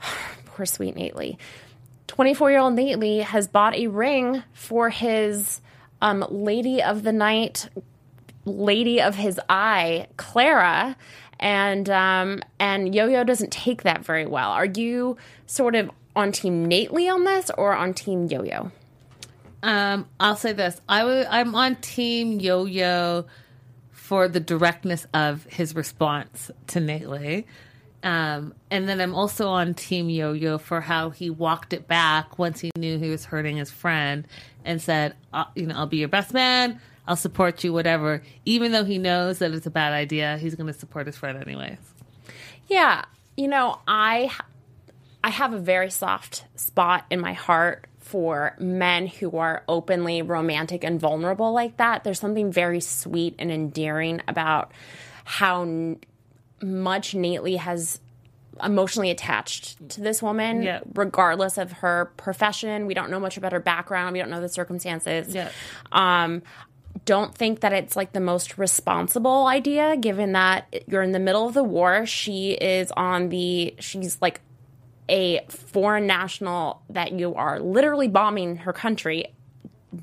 poor 0.46 0.64
sweet 0.64 0.96
Nately, 0.96 1.38
24 2.06 2.50
year 2.50 2.60
old 2.60 2.74
Nately 2.74 3.18
has 3.20 3.48
bought 3.48 3.74
a 3.74 3.88
ring 3.88 4.42
for 4.52 4.90
his 4.90 5.60
um, 6.00 6.24
lady 6.30 6.82
of 6.82 7.02
the 7.02 7.12
night, 7.12 7.68
lady 8.44 9.00
of 9.00 9.16
his 9.16 9.40
eye, 9.48 10.06
Clara. 10.16 10.96
And 11.40 11.90
um, 11.90 12.42
and 12.60 12.94
Yo 12.94 13.08
Yo 13.08 13.24
doesn't 13.24 13.50
take 13.50 13.82
that 13.82 14.04
very 14.04 14.24
well. 14.24 14.52
Are 14.52 14.66
you 14.66 15.16
sort 15.46 15.74
of 15.74 15.90
on 16.14 16.30
Team 16.30 16.64
Nately 16.64 17.08
on 17.08 17.24
this, 17.24 17.50
or 17.58 17.74
on 17.74 17.92
Team 17.92 18.26
Yo 18.26 18.44
Yo? 18.44 18.70
Um, 19.64 20.06
I'll 20.20 20.36
say 20.36 20.52
this: 20.52 20.78
I 20.86 20.98
w- 21.00 21.24
I'm 21.28 21.54
on 21.54 21.76
Team 21.76 22.38
Yo 22.38 22.66
Yo 22.66 23.24
for 23.92 24.28
the 24.28 24.38
directness 24.38 25.06
of 25.14 25.44
his 25.44 25.74
response 25.74 26.50
to 26.66 26.80
Nately. 26.80 27.46
Um, 28.02 28.52
and 28.70 28.86
then 28.86 29.00
I'm 29.00 29.14
also 29.14 29.48
on 29.48 29.72
Team 29.72 30.10
Yo 30.10 30.34
Yo 30.34 30.58
for 30.58 30.82
how 30.82 31.08
he 31.08 31.30
walked 31.30 31.72
it 31.72 31.88
back 31.88 32.38
once 32.38 32.60
he 32.60 32.70
knew 32.76 32.98
he 32.98 33.08
was 33.08 33.24
hurting 33.24 33.56
his 33.56 33.70
friend 33.70 34.28
and 34.66 34.82
said, 34.82 35.14
uh, 35.32 35.46
"You 35.54 35.66
know, 35.68 35.76
I'll 35.76 35.86
be 35.86 35.96
your 35.96 36.08
best 36.08 36.34
man. 36.34 36.78
I'll 37.08 37.16
support 37.16 37.64
you, 37.64 37.72
whatever." 37.72 38.22
Even 38.44 38.72
though 38.72 38.84
he 38.84 38.98
knows 38.98 39.38
that 39.38 39.52
it's 39.52 39.64
a 39.66 39.70
bad 39.70 39.94
idea, 39.94 40.36
he's 40.36 40.54
going 40.56 40.70
to 40.70 40.78
support 40.78 41.06
his 41.06 41.16
friend 41.16 41.42
anyways. 41.42 41.78
Yeah, 42.68 43.06
you 43.38 43.48
know, 43.48 43.80
I 43.88 44.30
I 45.22 45.30
have 45.30 45.54
a 45.54 45.58
very 45.58 45.90
soft 45.90 46.44
spot 46.54 47.06
in 47.10 47.18
my 47.18 47.32
heart 47.32 47.86
for 48.04 48.54
men 48.60 49.06
who 49.06 49.38
are 49.38 49.64
openly 49.66 50.20
romantic 50.20 50.84
and 50.84 51.00
vulnerable 51.00 51.52
like 51.52 51.78
that. 51.78 52.04
There's 52.04 52.20
something 52.20 52.52
very 52.52 52.80
sweet 52.80 53.34
and 53.38 53.50
endearing 53.50 54.20
about 54.28 54.72
how 55.24 55.62
n- 55.62 55.98
much 56.62 57.14
Nate 57.14 57.56
has 57.58 58.00
emotionally 58.62 59.10
attached 59.10 59.88
to 59.88 60.02
this 60.02 60.22
woman, 60.22 60.62
Yeah. 60.62 60.80
regardless 60.94 61.56
of 61.56 61.72
her 61.72 62.12
profession. 62.18 62.86
We 62.86 62.92
don't 62.92 63.10
know 63.10 63.18
much 63.18 63.38
about 63.38 63.52
her 63.52 63.58
background. 63.60 64.12
We 64.12 64.18
don't 64.18 64.30
know 64.30 64.42
the 64.42 64.50
circumstances. 64.50 65.34
Yeah. 65.34 65.48
Um, 65.90 66.42
don't 67.06 67.34
think 67.34 67.60
that 67.60 67.72
it's 67.72 67.96
like 67.96 68.12
the 68.12 68.20
most 68.20 68.58
responsible 68.58 69.46
idea, 69.46 69.96
given 69.96 70.32
that 70.32 70.84
you're 70.86 71.02
in 71.02 71.12
the 71.12 71.18
middle 71.18 71.48
of 71.48 71.54
the 71.54 71.64
war. 71.64 72.04
She 72.06 72.52
is 72.52 72.92
on 72.92 73.30
the, 73.30 73.74
she's 73.80 74.18
like 74.20 74.42
a 75.08 75.44
foreign 75.48 76.06
national 76.06 76.82
that 76.90 77.12
you 77.12 77.34
are 77.34 77.60
literally 77.60 78.08
bombing 78.08 78.56
her 78.56 78.72
country 78.72 79.26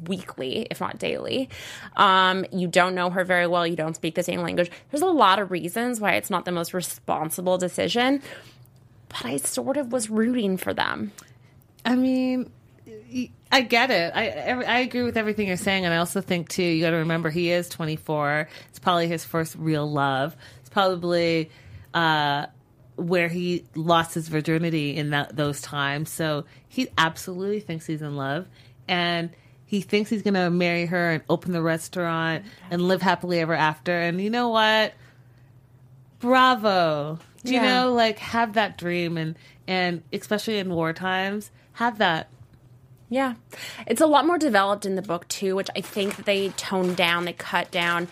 weekly, 0.08 0.68
if 0.70 0.80
not 0.80 1.00
daily. 1.00 1.50
Um, 1.96 2.46
you 2.52 2.68
don't 2.68 2.96
know 2.96 3.10
her 3.10 3.24
very 3.24 3.48
well. 3.48 3.66
You 3.66 3.76
don't 3.76 3.96
speak 3.96 4.16
the 4.16 4.24
same 4.24 4.42
language. 4.42 4.72
There's 4.90 5.02
a 5.02 5.08
lot 5.08 5.40
of 5.40 5.52
reasons 5.52 6.00
why 6.00 6.14
it's 6.14 6.30
not 6.30 6.46
the 6.46 6.52
most 6.52 6.74
responsible 6.74 7.58
decision, 7.58 8.22
but 9.10 9.26
I 9.26 9.38
sort 9.38 9.78
of 9.78 9.92
was 9.92 10.10
rooting 10.10 10.58
for 10.58 10.74
them. 10.74 11.12
I 11.84 11.96
mean, 11.96 12.52
I 13.52 13.62
get 13.62 13.92
it. 13.92 14.14
I 14.16 14.30
I 14.64 14.80
agree 14.80 15.04
with 15.04 15.18
everything 15.18 15.48
you're 15.48 15.58
saying, 15.58 15.86
and 15.86 15.94
I 15.94 15.98
also 15.98 16.22
think 16.22 16.50
too. 16.50 16.64
You 16.64 16.82
got 16.84 16.92
to 16.92 16.98
remember 16.98 17.30
he 17.30 17.52
is 17.52 17.68
24. 17.70 18.48
It's 18.70 18.80
probably 18.80 19.08
his 19.08 19.26
first 19.26 19.56
real 19.56 19.90
love. 19.92 20.36
It's 20.62 20.70
probably 20.70 21.50
uh, 21.94 22.46
where 23.02 23.28
he 23.28 23.66
lost 23.76 24.14
his 24.14 24.28
virginity 24.28 24.96
in 24.96 25.10
that 25.12 25.36
those 25.36 25.62
times. 25.62 26.10
So 26.10 26.46
he 26.68 26.88
absolutely 26.98 27.60
thinks 27.60 27.86
he's 27.86 28.02
in 28.02 28.16
love, 28.16 28.48
and 28.88 29.30
he 29.66 29.82
thinks 29.82 30.10
he's 30.10 30.22
going 30.22 30.34
to 30.34 30.50
marry 30.50 30.86
her 30.86 31.12
and 31.12 31.24
open 31.30 31.54
the 31.54 31.62
restaurant 31.62 32.44
and 32.70 32.82
live 32.82 33.02
happily 33.02 33.40
ever 33.40 33.54
after. 33.54 33.98
And 33.98 34.20
you 34.20 34.30
know 34.30 34.50
what? 34.50 34.94
Bravo. 36.20 37.20
Do 37.44 37.54
you 37.54 37.60
Yeah. 37.60 37.82
know 37.84 37.94
like 37.94 38.20
have 38.20 38.54
that 38.54 38.78
dream 38.78 39.18
and 39.18 39.36
and 39.68 40.04
especially 40.14 40.60
in 40.60 40.70
war 40.74 40.94
times 40.94 41.52
have 41.74 41.98
that 42.00 42.30
Yeah. 43.10 43.34
It's 43.88 44.00
a 44.00 44.06
lot 44.06 44.26
more 44.26 44.38
developed 44.38 44.86
in 44.86 44.96
the 44.96 45.02
book 45.02 45.28
too, 45.28 45.56
which 45.56 45.70
I 45.76 45.82
think 45.82 46.16
that 46.16 46.26
they 46.26 46.50
toned 46.50 46.96
down, 46.96 47.26
they 47.26 47.34
cut 47.34 47.70
down. 47.72 48.08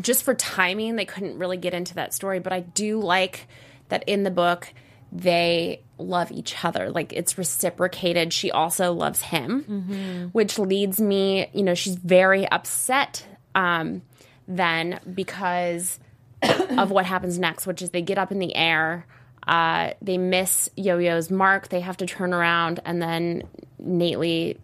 Just 0.00 0.22
for 0.22 0.32
timing, 0.34 0.96
they 0.96 1.04
couldn't 1.04 1.38
really 1.38 1.58
get 1.58 1.74
into 1.74 1.94
that 1.96 2.14
story, 2.14 2.38
but 2.38 2.50
I 2.52 2.60
do 2.60 2.98
like 3.00 3.46
that 3.92 4.02
in 4.06 4.22
the 4.22 4.30
book 4.30 4.72
they 5.12 5.82
love 5.98 6.32
each 6.32 6.64
other. 6.64 6.90
Like 6.90 7.12
it's 7.12 7.36
reciprocated. 7.36 8.32
She 8.32 8.50
also 8.50 8.94
loves 8.94 9.20
him, 9.20 10.30
which 10.32 10.58
leads 10.58 10.98
me, 10.98 11.48
you 11.52 11.62
know, 11.62 11.74
she's 11.74 11.96
very 11.96 12.48
upset 12.48 13.26
um, 13.54 14.00
then 14.48 14.98
because 15.12 16.00
of 16.42 16.90
what 16.90 17.04
happens 17.04 17.38
next, 17.38 17.66
which 17.66 17.82
is 17.82 17.90
they 17.90 18.00
get 18.00 18.16
up 18.16 18.32
in 18.32 18.38
the 18.38 18.56
air. 18.56 19.06
Uh, 19.46 19.90
they 20.00 20.16
miss 20.16 20.70
Yo 20.76 20.96
Yo's 20.96 21.30
mark. 21.30 21.68
They 21.68 21.80
have 21.80 21.98
to 21.98 22.06
turn 22.06 22.32
around, 22.32 22.80
and 22.86 23.02
then 23.02 23.42
Nately 23.78 24.58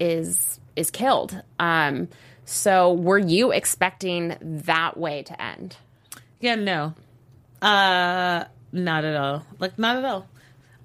is 0.00 0.60
is 0.76 0.90
killed. 0.90 1.42
Um, 1.58 2.08
so, 2.44 2.94
were 2.94 3.18
you 3.18 3.50
expecting 3.50 4.36
that 4.40 4.96
way 4.96 5.24
to 5.24 5.42
end? 5.42 5.76
Yeah, 6.40 6.54
no. 6.54 6.94
Uh 7.62 8.44
not 8.72 9.04
at 9.04 9.16
all. 9.16 9.44
Like 9.58 9.78
not 9.78 9.96
at 9.96 10.04
all. 10.04 10.26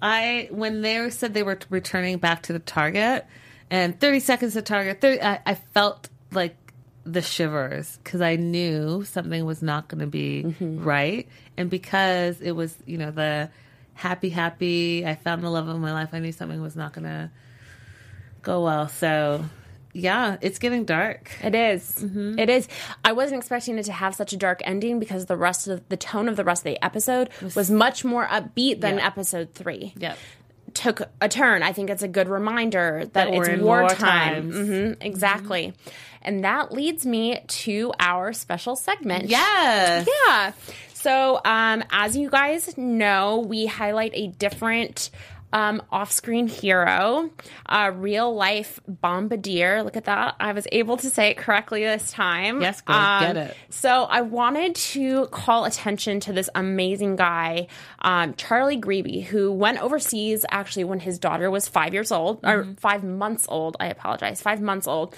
I 0.00 0.48
when 0.50 0.82
they 0.82 1.10
said 1.10 1.34
they 1.34 1.42
were 1.42 1.58
returning 1.70 2.18
back 2.18 2.42
to 2.44 2.52
the 2.52 2.58
target 2.58 3.26
and 3.70 3.98
30 3.98 4.20
seconds 4.20 4.52
to 4.52 4.62
target, 4.62 5.00
30, 5.00 5.22
I, 5.22 5.40
I 5.46 5.54
felt 5.54 6.08
like 6.30 6.56
the 7.04 7.22
shivers 7.22 7.98
because 8.02 8.20
I 8.20 8.36
knew 8.36 9.04
something 9.04 9.44
was 9.44 9.62
not 9.62 9.88
going 9.88 10.00
to 10.00 10.06
be 10.06 10.54
right. 10.60 11.28
And 11.56 11.70
because 11.70 12.40
it 12.40 12.52
was, 12.52 12.76
you 12.86 12.98
know, 12.98 13.10
the 13.10 13.50
happy, 13.94 14.30
happy, 14.30 15.06
I 15.06 15.14
found 15.14 15.42
the 15.42 15.50
love 15.50 15.68
of 15.68 15.78
my 15.80 15.92
life, 15.92 16.10
I 16.12 16.18
knew 16.18 16.32
something 16.32 16.60
was 16.60 16.76
not 16.76 16.92
going 16.92 17.04
to 17.04 17.30
go 18.42 18.64
well. 18.64 18.88
So, 18.88 19.44
yeah, 19.94 20.36
it's 20.42 20.58
getting 20.58 20.84
dark. 20.84 21.30
It 21.42 21.54
is. 21.54 22.04
It 22.04 22.50
is. 22.50 22.68
I 23.04 23.12
wasn't 23.12 23.38
expecting 23.40 23.78
it 23.78 23.84
to 23.84 23.92
have 23.92 24.14
such 24.14 24.32
a 24.32 24.36
dark 24.36 24.60
ending 24.64 24.98
because 24.98 25.24
the 25.26 25.36
rest 25.36 25.68
of 25.68 25.88
the 25.88 25.96
tone 25.96 26.28
of 26.28 26.36
the 26.36 26.44
rest 26.44 26.60
of 26.60 26.64
the 26.64 26.84
episode 26.84 27.30
was 27.54 27.70
much 27.70 28.04
more 28.04 28.26
upbeat 28.26 28.80
than 28.80 28.98
Yeah. 28.98 29.06
episode 29.06 29.54
three. 29.54 29.94
Yep. 29.96 30.18
Took 30.74 31.02
a 31.20 31.28
turn. 31.28 31.62
I 31.62 31.72
think 31.72 31.88
it's 31.88 32.02
a 32.02 32.08
good 32.08 32.28
reminder 32.28 33.04
that, 33.12 33.12
That 33.12 33.28
it's 33.32 33.62
wartime. 33.62 34.50
wartimes. 34.50 34.96
hmm 34.96 35.02
exactly. 35.02 35.72
And 36.22 36.42
that 36.44 36.72
leads 36.72 37.06
me 37.06 37.40
to 37.46 37.92
our 38.00 38.32
special 38.32 38.74
segment. 38.74 39.26
Yes. 39.28 40.08
Yeah. 40.26 40.52
So, 40.94 41.38
um, 41.44 41.84
as 41.90 42.16
you 42.16 42.30
guys 42.30 42.76
know, 42.78 43.40
we 43.46 43.66
highlight 43.66 44.12
a 44.14 44.28
different 44.28 45.10
um, 45.54 45.80
off 45.92 46.10
screen 46.10 46.48
hero, 46.48 47.30
a 47.66 47.92
real 47.92 48.34
life 48.34 48.80
bombardier. 48.88 49.84
Look 49.84 49.96
at 49.96 50.06
that. 50.06 50.34
I 50.40 50.52
was 50.52 50.66
able 50.72 50.96
to 50.96 51.08
say 51.08 51.30
it 51.30 51.36
correctly 51.36 51.84
this 51.84 52.10
time. 52.10 52.60
Yes, 52.60 52.80
girl, 52.80 52.96
Um, 52.96 53.22
get 53.22 53.36
it. 53.36 53.56
So, 53.70 54.02
I 54.02 54.22
wanted 54.22 54.74
to 54.74 55.26
call 55.28 55.64
attention 55.64 56.18
to 56.20 56.32
this 56.32 56.50
amazing 56.56 57.14
guy, 57.14 57.68
um, 58.00 58.34
Charlie 58.34 58.76
Greeby, 58.76 59.20
who 59.20 59.52
went 59.52 59.80
overseas 59.80 60.44
actually 60.50 60.84
when 60.84 60.98
his 60.98 61.20
daughter 61.20 61.50
was 61.52 61.68
five 61.68 61.94
years 61.94 62.10
old, 62.10 62.40
or 62.44 62.66
five 62.78 63.04
months 63.04 63.46
old. 63.48 63.76
I 63.78 63.86
apologize, 63.86 64.42
five 64.42 64.60
months 64.60 64.88
old. 64.88 65.14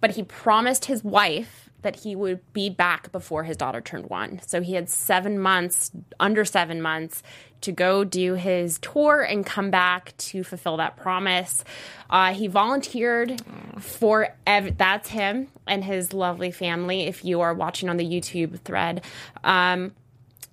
But 0.00 0.12
he 0.12 0.22
promised 0.22 0.84
his 0.84 1.02
wife 1.02 1.61
that 1.82 1.96
he 1.96 2.16
would 2.16 2.40
be 2.52 2.70
back 2.70 3.12
before 3.12 3.44
his 3.44 3.56
daughter 3.56 3.80
turned 3.80 4.08
one. 4.08 4.40
So 4.46 4.60
he 4.62 4.74
had 4.74 4.88
seven 4.88 5.38
months, 5.38 5.90
under 6.18 6.44
seven 6.44 6.80
months, 6.80 7.22
to 7.62 7.72
go 7.72 8.04
do 8.04 8.34
his 8.34 8.78
tour 8.80 9.22
and 9.22 9.46
come 9.46 9.70
back 9.70 10.16
to 10.16 10.42
fulfill 10.42 10.76
that 10.78 10.96
promise. 10.96 11.64
Uh, 12.10 12.32
he 12.34 12.48
volunteered 12.48 13.40
for 13.78 14.34
ev- 14.46 14.76
that's 14.76 15.08
him 15.10 15.48
and 15.66 15.84
his 15.84 16.12
lovely 16.12 16.50
family. 16.50 17.02
If 17.02 17.24
you 17.24 17.40
are 17.40 17.54
watching 17.54 17.88
on 17.88 17.96
the 17.96 18.04
YouTube 18.04 18.60
thread, 18.60 19.04
um, 19.44 19.92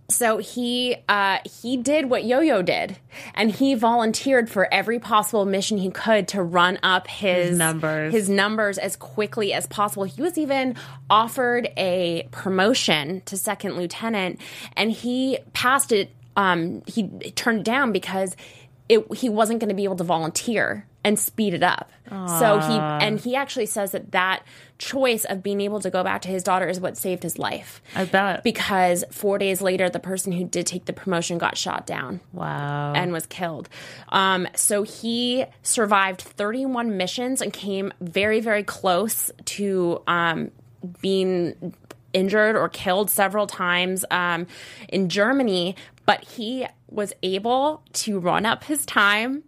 so 0.10 0.38
he 0.40 0.96
uh, 1.08 1.38
he 1.62 1.78
did 1.78 2.10
what 2.10 2.26
Yo-Yo 2.26 2.62
did, 2.62 2.98
and 3.36 3.52
he 3.52 3.76
volunteered 3.76 4.50
for 4.50 4.72
every 4.74 5.00
possible 5.00 5.46
mission 5.46 5.78
he 5.78 5.90
could 5.92 6.28
to 6.30 6.42
run 6.44 6.80
up 6.84 7.08
his, 7.08 7.50
His 7.50 7.58
numbers. 7.58 8.14
his 8.14 8.30
numbers 8.30 8.78
as 8.78 8.96
quickly 8.96 9.54
as 9.54 9.68
possible. 9.68 10.04
He 10.04 10.22
was 10.22 10.38
even 10.38 10.76
offered 11.10 11.70
a 11.78 12.28
promotion 12.32 13.22
to 13.26 13.38
second 13.38 13.78
lieutenant, 13.78 14.40
and 14.76 14.92
he 14.92 15.40
passed 15.54 15.92
it. 15.92 16.12
Um, 16.36 16.82
he 16.88 17.08
turned 17.36 17.60
it 17.60 17.66
down 17.66 17.92
because 17.92 18.36
it, 18.88 19.06
he 19.16 19.30
wasn't 19.30 19.60
going 19.60 19.70
to 19.70 19.76
be 19.76 19.84
able 19.84 19.98
to 19.98 20.04
volunteer 20.04 20.86
and 21.04 21.18
speed 21.18 21.54
it 21.54 21.64
up. 21.64 21.92
So 22.10 22.60
he 22.60 22.74
and 22.74 23.20
he 23.20 23.36
actually 23.36 23.68
says 23.68 23.92
that 23.92 24.12
that 24.14 24.44
choice 24.80 25.26
of 25.26 25.44
being 25.44 25.62
able 25.62 25.80
to 25.80 25.92
go 25.92 26.04
back 26.04 26.24
to 26.24 26.30
his 26.30 26.42
daughter 26.42 26.68
is 26.68 26.80
what 26.80 26.98
saved 26.98 27.22
his 27.22 27.38
life 27.38 27.82
I 27.96 28.06
bet. 28.06 28.44
because 28.44 29.04
four 29.12 29.38
days 29.38 29.62
later, 29.62 29.90
the 29.90 30.00
person 30.00 30.32
who 30.32 30.44
did 30.44 30.66
take 30.66 30.86
the 30.86 30.94
promotion 30.94 31.38
got 31.38 31.56
shot 31.56 31.86
down 31.86 32.20
wow. 32.34 32.94
and 32.94 33.12
was 33.12 33.28
killed. 33.28 33.70
Um, 34.10 34.48
so 34.56 34.82
he 34.82 35.46
survived 35.62 36.22
31 36.22 36.98
missions 36.98 37.42
and 37.42 37.54
came 37.54 37.94
very, 38.02 38.40
very 38.40 38.64
close 38.64 39.32
to 39.46 40.02
um, 40.08 40.50
being 41.02 41.76
injured 42.12 42.56
or 42.56 42.70
killed 42.70 43.12
several 43.12 43.46
times 43.46 44.04
um, 44.10 44.48
in 44.88 45.10
Germany. 45.10 45.76
But 46.08 46.24
he 46.24 46.66
was 46.90 47.14
able 47.22 47.84
to 47.94 48.20
run 48.20 48.48
up 48.48 48.64
his 48.64 48.84
time 48.86 49.44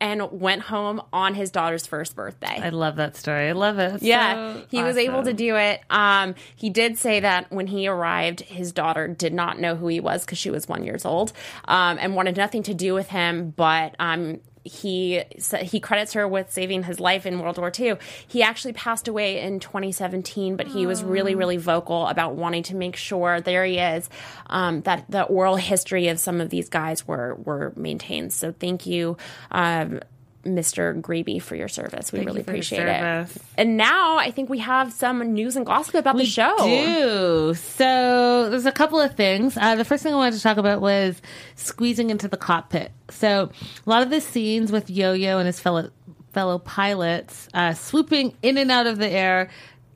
and 0.00 0.30
went 0.32 0.62
home 0.62 1.02
on 1.12 1.34
his 1.34 1.50
daughter's 1.50 1.86
first 1.86 2.14
birthday. 2.14 2.60
I 2.62 2.70
love 2.70 2.96
that 2.96 3.16
story. 3.16 3.48
I 3.48 3.52
love 3.52 3.78
it. 3.78 3.94
It's 3.94 4.02
Yeah, 4.02 4.54
so 4.54 4.62
he 4.70 4.82
was 4.82 4.96
able 4.96 5.22
to 5.24 5.32
do 5.32 5.56
it. 5.56 5.80
Um, 5.90 6.34
he 6.56 6.70
did 6.70 6.98
say 6.98 7.20
that 7.20 7.50
when 7.52 7.66
he 7.66 7.88
arrived, 7.88 8.40
his 8.40 8.72
daughter 8.72 9.08
did 9.08 9.32
not 9.34 9.58
know 9.58 9.76
who 9.76 9.88
he 9.88 10.00
was 10.00 10.24
because 10.24 10.38
she 10.38 10.50
was 10.50 10.68
one 10.68 10.84
years 10.84 11.04
old 11.04 11.32
um, 11.66 11.98
and 12.00 12.14
wanted 12.14 12.36
nothing 12.36 12.62
to 12.64 12.74
do 12.74 12.94
with 12.94 13.08
him. 13.08 13.50
But 13.50 13.94
um, 13.98 14.40
he 14.68 15.22
he 15.60 15.80
credits 15.80 16.12
her 16.12 16.28
with 16.28 16.52
saving 16.52 16.84
his 16.84 17.00
life 17.00 17.26
in 17.26 17.40
World 17.40 17.58
War 17.58 17.72
II. 17.76 17.96
He 18.26 18.42
actually 18.42 18.72
passed 18.74 19.08
away 19.08 19.40
in 19.40 19.60
2017, 19.60 20.56
but 20.56 20.68
he 20.68 20.86
was 20.86 21.02
really 21.02 21.34
really 21.34 21.56
vocal 21.56 22.06
about 22.06 22.36
wanting 22.36 22.62
to 22.64 22.76
make 22.76 22.96
sure 22.96 23.40
there 23.40 23.64
he 23.64 23.78
is 23.78 24.08
um, 24.46 24.82
that 24.82 25.04
the 25.08 25.22
oral 25.22 25.56
history 25.56 26.08
of 26.08 26.20
some 26.20 26.40
of 26.40 26.50
these 26.50 26.68
guys 26.68 27.06
were 27.06 27.34
were 27.34 27.72
maintained. 27.76 28.32
So 28.32 28.52
thank 28.52 28.86
you. 28.86 29.16
Um, 29.50 30.00
Mr. 30.44 31.00
Greeby 31.00 31.38
for 31.38 31.56
your 31.56 31.68
service. 31.68 32.12
We 32.12 32.20
really 32.20 32.36
you 32.36 32.40
appreciate 32.42 32.86
it. 32.86 33.28
And 33.56 33.76
now 33.76 34.16
I 34.16 34.30
think 34.30 34.48
we 34.48 34.58
have 34.58 34.92
some 34.92 35.20
news 35.32 35.56
and 35.56 35.66
gossip 35.66 35.94
about 35.94 36.16
the 36.16 36.24
show. 36.24 36.56
do. 36.58 37.54
So 37.54 38.48
there's 38.50 38.66
a 38.66 38.72
couple 38.72 39.00
of 39.00 39.14
things. 39.14 39.56
Uh, 39.56 39.74
the 39.74 39.84
first 39.84 40.02
thing 40.02 40.12
I 40.12 40.16
wanted 40.16 40.36
to 40.36 40.42
talk 40.42 40.56
about 40.56 40.80
was 40.80 41.20
squeezing 41.56 42.10
into 42.10 42.28
the 42.28 42.36
cockpit. 42.36 42.92
So 43.10 43.50
a 43.86 43.90
lot 43.90 44.02
of 44.02 44.10
the 44.10 44.20
scenes 44.20 44.70
with 44.70 44.90
Yo-Yo 44.90 45.38
and 45.38 45.46
his 45.46 45.60
fellow 45.60 45.90
fellow 46.32 46.58
pilots 46.58 47.48
uh, 47.54 47.74
swooping 47.74 48.36
in 48.42 48.58
and 48.58 48.70
out 48.70 48.86
of 48.86 48.98
the 48.98 49.08
air. 49.08 49.50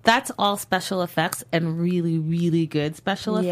That's 0.04 0.32
all 0.38 0.56
special 0.56 1.02
effects 1.02 1.44
and 1.52 1.78
really, 1.80 2.18
really 2.18 2.66
good 2.66 2.96
special 2.96 3.40
Yeah. 3.42 3.48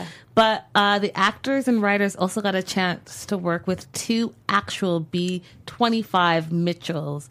effects. 0.00 0.12
But 0.34 0.66
uh, 0.74 0.98
the 0.98 1.16
actors 1.16 1.66
and 1.68 1.80
writers 1.80 2.14
also 2.16 2.42
got 2.42 2.54
a 2.54 2.62
chance 2.62 3.24
to 3.26 3.38
work 3.38 3.66
with 3.66 3.90
two 3.92 4.34
actual 4.48 5.00
B 5.00 5.42
25 5.66 6.52
Mitchells, 6.52 7.28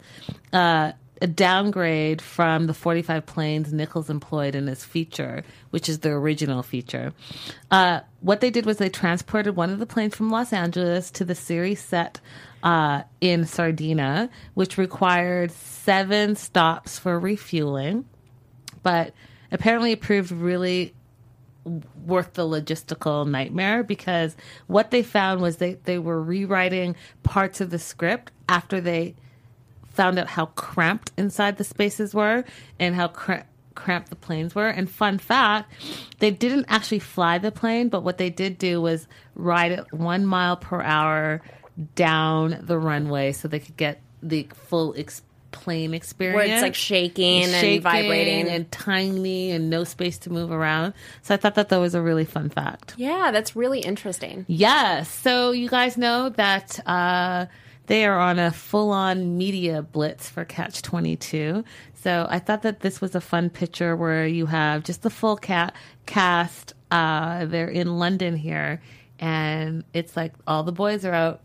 uh, 0.52 0.92
a 1.22 1.26
downgrade 1.28 2.20
from 2.20 2.66
the 2.66 2.74
45 2.74 3.24
planes 3.26 3.72
Nichols 3.72 4.10
employed 4.10 4.54
in 4.56 4.66
his 4.66 4.84
feature, 4.84 5.44
which 5.70 5.88
is 5.88 6.00
the 6.00 6.10
original 6.10 6.62
feature. 6.62 7.12
Uh, 7.70 8.00
what 8.20 8.40
they 8.40 8.50
did 8.50 8.66
was 8.66 8.78
they 8.78 8.88
transported 8.88 9.54
one 9.54 9.70
of 9.70 9.78
the 9.78 9.86
planes 9.86 10.16
from 10.16 10.30
Los 10.30 10.52
Angeles 10.52 11.10
to 11.12 11.24
the 11.24 11.34
series 11.36 11.80
set 11.80 12.20
uh, 12.64 13.02
in 13.20 13.44
Sardinia, 13.46 14.28
which 14.54 14.76
required 14.78 15.52
seven 15.52 16.34
stops 16.34 16.98
for 16.98 17.18
refueling 17.20 18.04
but 18.84 19.12
apparently 19.50 19.90
it 19.90 20.00
proved 20.00 20.30
really 20.30 20.94
worth 22.06 22.34
the 22.34 22.42
logistical 22.42 23.26
nightmare 23.26 23.82
because 23.82 24.36
what 24.68 24.92
they 24.92 25.02
found 25.02 25.40
was 25.40 25.56
they, 25.56 25.74
they 25.84 25.98
were 25.98 26.22
rewriting 26.22 26.94
parts 27.24 27.60
of 27.60 27.70
the 27.70 27.78
script 27.78 28.30
after 28.48 28.80
they 28.80 29.16
found 29.86 30.18
out 30.18 30.28
how 30.28 30.46
cramped 30.46 31.10
inside 31.16 31.56
the 31.56 31.64
spaces 31.64 32.14
were 32.14 32.44
and 32.78 32.94
how 32.94 33.08
cra- 33.08 33.46
cramped 33.74 34.10
the 34.10 34.16
planes 34.16 34.54
were. 34.54 34.68
And 34.68 34.90
fun 34.90 35.18
fact, 35.18 35.72
they 36.18 36.30
didn't 36.30 36.66
actually 36.68 36.98
fly 36.98 37.38
the 37.38 37.52
plane, 37.52 37.88
but 37.88 38.02
what 38.02 38.18
they 38.18 38.30
did 38.30 38.58
do 38.58 38.80
was 38.80 39.08
ride 39.34 39.72
it 39.72 39.92
one 39.92 40.26
mile 40.26 40.56
per 40.56 40.82
hour 40.82 41.40
down 41.94 42.58
the 42.62 42.78
runway 42.78 43.32
so 43.32 43.48
they 43.48 43.58
could 43.58 43.76
get 43.76 44.00
the 44.22 44.48
full 44.68 44.94
ex- 44.96 45.22
plane 45.54 45.94
experience 45.94 46.36
Where 46.36 46.46
it's 46.52 46.62
like 46.62 46.74
shaking, 46.74 47.44
and 47.44 47.82
vibrating. 47.82 48.48
and 48.48 48.70
tiny 48.70 49.52
and 49.52 49.70
no 49.70 49.84
space 49.84 50.18
to 50.18 50.30
move 50.30 50.50
around. 50.50 50.92
So 51.22 51.32
I 51.32 51.36
thought 51.38 51.54
that 51.54 51.68
that 51.70 51.78
was 51.78 51.94
a 51.94 52.02
really 52.02 52.24
fun 52.26 52.50
fact. 52.50 52.94
yeah, 52.98 53.30
that's 53.32 53.54
really 53.56 53.80
interesting. 53.80 54.44
Yes. 54.48 55.08
So 55.08 55.52
you 55.52 55.68
guys 55.68 55.96
know 55.96 56.28
that 56.30 56.78
uh, 56.86 57.46
they 57.86 58.04
are 58.04 58.18
on 58.18 58.38
a 58.38 58.50
full 58.50 58.90
on 58.90 59.38
media 59.38 59.80
blitz 59.82 60.28
for 60.28 60.44
Catch 60.44 60.82
22. 60.82 61.64
So 61.94 62.26
I 62.28 62.38
thought 62.40 62.62
that 62.62 62.80
this 62.80 63.00
was 63.00 63.14
a 63.14 63.20
fun 63.20 63.48
picture 63.48 63.96
where 63.96 64.26
you 64.26 64.46
have 64.46 64.82
just 64.84 65.02
the 65.02 65.10
full 65.10 65.36
cat 65.36 65.74
cast. 66.06 66.74
Uh, 66.90 67.44
they're 67.46 67.68
in 67.68 67.98
London 67.98 68.36
here. 68.36 68.82
and 69.20 69.84
it's 69.94 70.16
like 70.16 70.32
all 70.46 70.64
the 70.64 70.72
boys 70.72 71.04
are 71.04 71.14
out. 71.14 71.40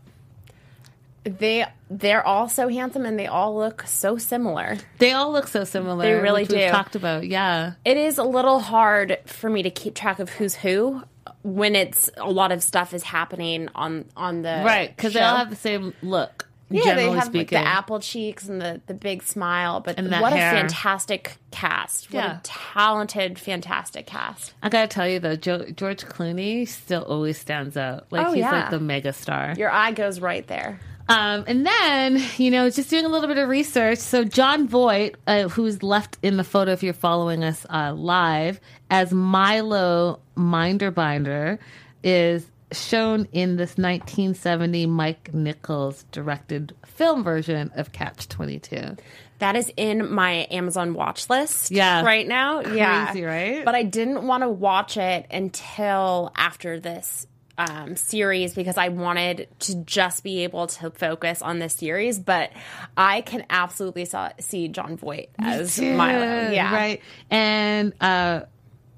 They 1.24 1.66
they're 1.90 2.26
all 2.26 2.48
so 2.48 2.68
handsome 2.68 3.04
and 3.04 3.18
they 3.18 3.26
all 3.26 3.56
look 3.56 3.82
so 3.86 4.16
similar. 4.16 4.78
They 4.98 5.12
all 5.12 5.32
look 5.32 5.48
so 5.48 5.64
similar. 5.64 6.04
They 6.04 6.14
really 6.14 6.44
do. 6.46 6.68
talked 6.68 6.96
about, 6.96 7.26
yeah. 7.26 7.74
It 7.84 7.96
is 7.98 8.16
a 8.18 8.24
little 8.24 8.58
hard 8.60 9.18
for 9.26 9.50
me 9.50 9.62
to 9.64 9.70
keep 9.70 9.94
track 9.94 10.18
of 10.18 10.30
who's 10.30 10.54
who 10.54 11.02
when 11.42 11.74
it's 11.74 12.08
a 12.16 12.30
lot 12.30 12.52
of 12.52 12.62
stuff 12.62 12.94
is 12.94 13.02
happening 13.02 13.68
on 13.74 14.06
on 14.16 14.42
the 14.42 14.62
Right, 14.64 14.94
because 14.94 15.12
they 15.12 15.20
all 15.20 15.36
have 15.36 15.50
the 15.50 15.56
same 15.56 15.92
look. 16.02 16.48
yeah, 16.70 16.82
generally 16.84 17.02
they 17.04 17.08
have 17.10 17.16
like, 17.16 17.24
speaking. 17.26 17.58
the 17.62 17.66
apple 17.68 18.00
cheeks 18.00 18.48
and 18.48 18.60
the, 18.60 18.80
the 18.86 18.94
big 18.94 19.22
smile. 19.22 19.80
But 19.80 19.98
And 19.98 20.10
what 20.10 20.32
hair. 20.32 20.54
a 20.54 20.58
fantastic 20.60 21.36
cast! 21.50 22.12
What 22.12 22.24
Yeah. 22.24 22.38
a 22.38 22.40
talented, 22.42 23.38
fantastic 23.38 24.06
cast. 24.06 24.54
I 24.62 24.68
gotta 24.70 24.88
tell 24.88 25.06
you 25.08 25.18
though, 25.18 25.36
jo- 25.36 25.66
George 25.70 26.04
Clooney 26.06 26.66
still 26.66 27.02
always 27.02 27.36
stands 27.38 27.76
out. 27.76 28.06
Like 28.10 28.26
Oh, 28.26 28.32
he's 28.32 28.40
yeah. 28.40 28.52
like 28.52 28.70
the 28.70 28.80
mega 28.80 29.12
star. 29.12 29.54
Your 29.58 29.70
eye 29.70 29.92
goes 29.92 30.20
right 30.20 30.46
there. 30.46 30.80
Um, 31.10 31.44
and 31.48 31.66
then, 31.66 32.22
you 32.36 32.50
know, 32.50 32.70
just 32.70 32.88
doing 32.88 33.04
a 33.04 33.08
little 33.08 33.28
bit 33.28 33.36
of 33.38 33.48
research. 33.48 33.98
So, 33.98 34.22
Jon 34.24 34.68
Voight, 34.68 35.16
uh, 35.26 35.48
who's 35.48 35.82
left 35.82 36.18
in 36.22 36.36
the 36.36 36.44
photo 36.44 36.72
if 36.72 36.82
you're 36.82 36.92
following 36.92 37.42
us 37.42 37.66
uh, 37.68 37.92
live, 37.94 38.60
as 38.90 39.12
Milo 39.12 40.20
Minderbinder, 40.36 41.58
is 42.04 42.46
shown 42.72 43.26
in 43.32 43.56
this 43.56 43.70
1970 43.70 44.86
Mike 44.86 45.34
Nichols 45.34 46.04
directed 46.12 46.74
film 46.86 47.24
version 47.24 47.72
of 47.74 47.92
Catch 47.92 48.28
22. 48.28 48.96
That 49.40 49.56
is 49.56 49.72
in 49.76 50.12
my 50.12 50.46
Amazon 50.50 50.94
watch 50.94 51.28
list. 51.30 51.70
Yeah. 51.70 52.02
right 52.02 52.28
now. 52.28 52.60
yeah, 52.60 53.06
Crazy, 53.06 53.24
right? 53.24 53.64
But 53.64 53.74
I 53.74 53.82
didn't 53.82 54.26
want 54.26 54.42
to 54.42 54.48
watch 54.48 54.96
it 54.96 55.26
until 55.30 56.30
after 56.36 56.78
this 56.78 57.26
um, 57.60 57.94
series 57.94 58.54
because 58.54 58.78
I 58.78 58.88
wanted 58.88 59.48
to 59.60 59.74
just 59.84 60.24
be 60.24 60.44
able 60.44 60.66
to 60.68 60.90
focus 60.90 61.42
on 61.42 61.58
this 61.58 61.74
series. 61.74 62.18
But 62.18 62.50
I 62.96 63.20
can 63.20 63.44
absolutely 63.50 64.06
saw, 64.06 64.30
see 64.40 64.68
Jon 64.68 64.96
Voight 64.96 65.28
as 65.38 65.78
Milo. 65.78 66.50
Yeah, 66.50 66.74
Right. 66.74 67.02
And 67.30 67.92
uh, 68.00 68.42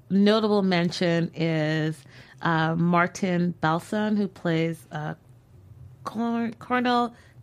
notable 0.09 0.61
mention 0.61 1.31
is 1.35 1.97
uh, 2.41 2.75
Martin 2.75 3.53
Balsam, 3.59 4.15
who 4.15 4.29
plays 4.29 4.87
uh, 4.91 5.15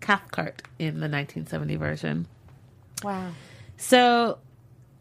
Cathcart 0.01 0.63
in 0.79 0.95
the 0.95 1.09
1970 1.09 1.77
version. 1.77 2.27
Wow. 3.03 3.31
So, 3.77 4.39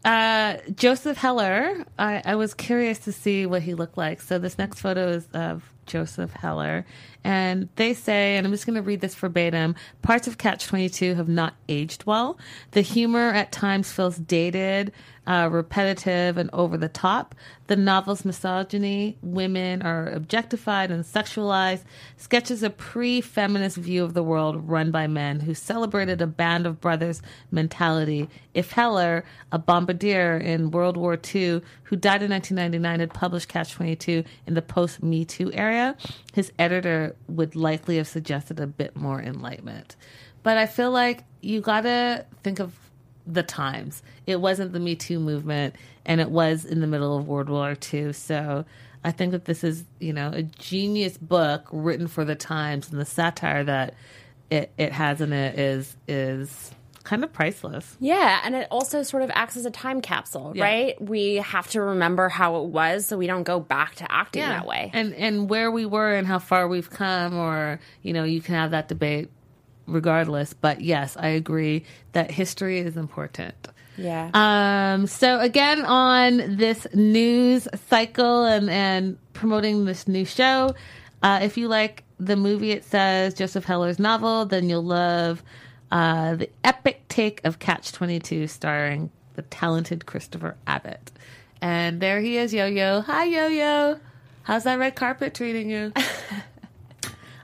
uh, 0.04 0.56
Joseph 0.74 1.16
Heller, 1.16 1.84
I, 1.98 2.22
I 2.24 2.34
was 2.36 2.54
curious 2.54 2.98
to 3.00 3.12
see 3.12 3.46
what 3.46 3.62
he 3.62 3.74
looked 3.74 3.98
like. 3.98 4.20
So, 4.20 4.38
this 4.38 4.58
next 4.58 4.80
photo 4.80 5.08
is 5.08 5.26
of 5.34 5.70
Joseph 5.90 6.32
Heller. 6.32 6.86
And 7.22 7.68
they 7.76 7.92
say, 7.92 8.36
and 8.36 8.46
I'm 8.46 8.52
just 8.52 8.64
going 8.64 8.76
to 8.76 8.82
read 8.82 9.00
this 9.00 9.14
verbatim 9.14 9.74
parts 10.02 10.26
of 10.26 10.38
Catch 10.38 10.66
22 10.66 11.16
have 11.16 11.28
not 11.28 11.54
aged 11.68 12.06
well. 12.06 12.38
The 12.70 12.80
humor 12.80 13.30
at 13.30 13.52
times 13.52 13.92
feels 13.92 14.16
dated, 14.16 14.92
uh, 15.26 15.48
repetitive, 15.52 16.38
and 16.38 16.48
over 16.52 16.78
the 16.78 16.88
top. 16.88 17.34
The 17.66 17.76
novel's 17.76 18.24
misogyny, 18.24 19.18
women 19.20 19.82
are 19.82 20.08
objectified 20.08 20.90
and 20.90 21.04
sexualized, 21.04 21.82
sketches 22.16 22.62
a 22.62 22.70
pre 22.70 23.20
feminist 23.20 23.76
view 23.76 24.02
of 24.02 24.14
the 24.14 24.22
world 24.22 24.68
run 24.68 24.90
by 24.90 25.06
men 25.06 25.40
who 25.40 25.52
celebrated 25.52 26.22
a 26.22 26.26
band 26.26 26.66
of 26.66 26.80
brothers 26.80 27.20
mentality. 27.50 28.28
If 28.54 28.72
Heller, 28.72 29.24
a 29.52 29.58
bombardier 29.58 30.38
in 30.38 30.70
World 30.70 30.96
War 30.96 31.18
II 31.34 31.60
who 31.90 31.96
died 31.96 32.22
in 32.22 32.30
1999, 32.30 33.00
had 33.00 33.12
published 33.12 33.48
Catch 33.48 33.72
22 33.72 34.22
in 34.46 34.54
the 34.54 34.62
post 34.62 35.02
Me 35.02 35.24
Too 35.24 35.50
era, 35.52 35.96
his 36.32 36.52
editor 36.56 37.16
would 37.26 37.56
likely 37.56 37.96
have 37.96 38.06
suggested 38.06 38.60
a 38.60 38.66
bit 38.68 38.94
more 38.94 39.20
enlightenment. 39.20 39.96
But 40.44 40.56
I 40.56 40.66
feel 40.66 40.92
like 40.92 41.24
you 41.40 41.60
gotta 41.60 42.26
think 42.44 42.60
of 42.60 42.72
the 43.26 43.42
times. 43.42 44.04
It 44.24 44.40
wasn't 44.40 44.72
the 44.72 44.78
Me 44.78 44.94
Too 44.94 45.18
movement, 45.18 45.74
and 46.06 46.20
it 46.20 46.30
was 46.30 46.64
in 46.64 46.80
the 46.80 46.86
middle 46.86 47.18
of 47.18 47.26
World 47.26 47.48
War 47.48 47.76
II. 47.92 48.12
So 48.12 48.64
I 49.02 49.10
think 49.10 49.32
that 49.32 49.46
this 49.46 49.64
is, 49.64 49.82
you 49.98 50.12
know, 50.12 50.30
a 50.32 50.42
genius 50.44 51.18
book 51.18 51.66
written 51.72 52.06
for 52.06 52.24
the 52.24 52.36
times, 52.36 52.88
and 52.88 53.00
the 53.00 53.04
satire 53.04 53.64
that 53.64 53.94
it, 54.48 54.70
it 54.78 54.92
has 54.92 55.20
in 55.20 55.32
it 55.32 55.58
is 55.58 55.96
is 56.06 56.70
kind 57.04 57.24
of 57.24 57.32
priceless. 57.32 57.96
Yeah, 57.98 58.40
and 58.44 58.54
it 58.54 58.68
also 58.70 59.02
sort 59.02 59.22
of 59.22 59.30
acts 59.34 59.56
as 59.56 59.64
a 59.64 59.70
time 59.70 60.00
capsule, 60.00 60.52
Yeah. 60.54 60.64
right? 60.64 61.00
We 61.00 61.36
have 61.36 61.66
to 61.68 61.80
remember 61.80 62.28
how 62.28 62.62
it 62.62 62.68
was 62.68 63.06
so 63.06 63.16
we 63.16 63.26
don't 63.26 63.42
go 63.44 63.58
back 63.60 63.94
to 63.96 64.12
acting 64.12 64.42
that 64.42 64.66
way. 64.66 64.90
and 64.92 65.14
and 65.14 65.48
where 65.48 65.70
we 65.70 65.86
were 65.86 66.14
and 66.14 66.26
how 66.26 66.38
far 66.38 66.68
we've 66.68 66.90
come, 66.90 67.36
or 67.36 67.80
you 68.02 68.12
know, 68.12 68.24
you 68.24 68.40
can 68.40 68.54
have 68.54 68.70
that 68.72 68.88
debate 68.88 69.30
regardless. 69.86 70.52
But 70.54 70.80
yes, 70.82 71.16
I 71.16 71.28
agree 71.28 71.84
that 72.12 72.30
history 72.30 72.78
is 72.80 72.96
important. 72.96 73.54
yeah. 73.96 74.30
Um, 74.34 75.06
so 75.06 75.40
again, 75.40 75.84
on 75.84 76.56
this 76.56 76.86
news 76.94 77.66
cycle 77.88 78.44
and, 78.44 78.70
and 78.70 79.18
promoting 79.32 79.84
this 79.84 80.06
new 80.06 80.24
show, 80.24 80.74
uh, 81.22 81.40
if 81.42 81.56
you 81.58 81.68
like 81.68 82.04
the 82.18 82.36
movie, 82.36 82.70
it 82.70 82.84
says 82.84 83.34
Joseph 83.34 83.64
Heller's 83.64 83.98
novel, 83.98 84.46
then 84.46 84.68
you'll 84.68 84.84
love 84.84 85.42
uh, 85.90 86.36
the 86.36 86.50
epic 86.64 87.02
take 87.08 87.44
of 87.44 87.58
Catch 87.58 87.92
22 87.92 88.46
starring 88.46 89.10
the 89.34 89.42
talented 89.42 90.06
Christopher 90.06 90.56
Abbott. 90.66 91.10
And 91.60 92.00
there 92.00 92.20
he 92.20 92.36
is, 92.36 92.54
Yo 92.54 92.66
Yo. 92.66 93.00
Hi, 93.02 93.24
Yo 93.24 93.46
Yo. 93.48 94.00
How's 94.44 94.64
that 94.64 94.78
red 94.78 94.94
carpet 94.94 95.34
treating 95.34 95.70
you? 95.70 95.92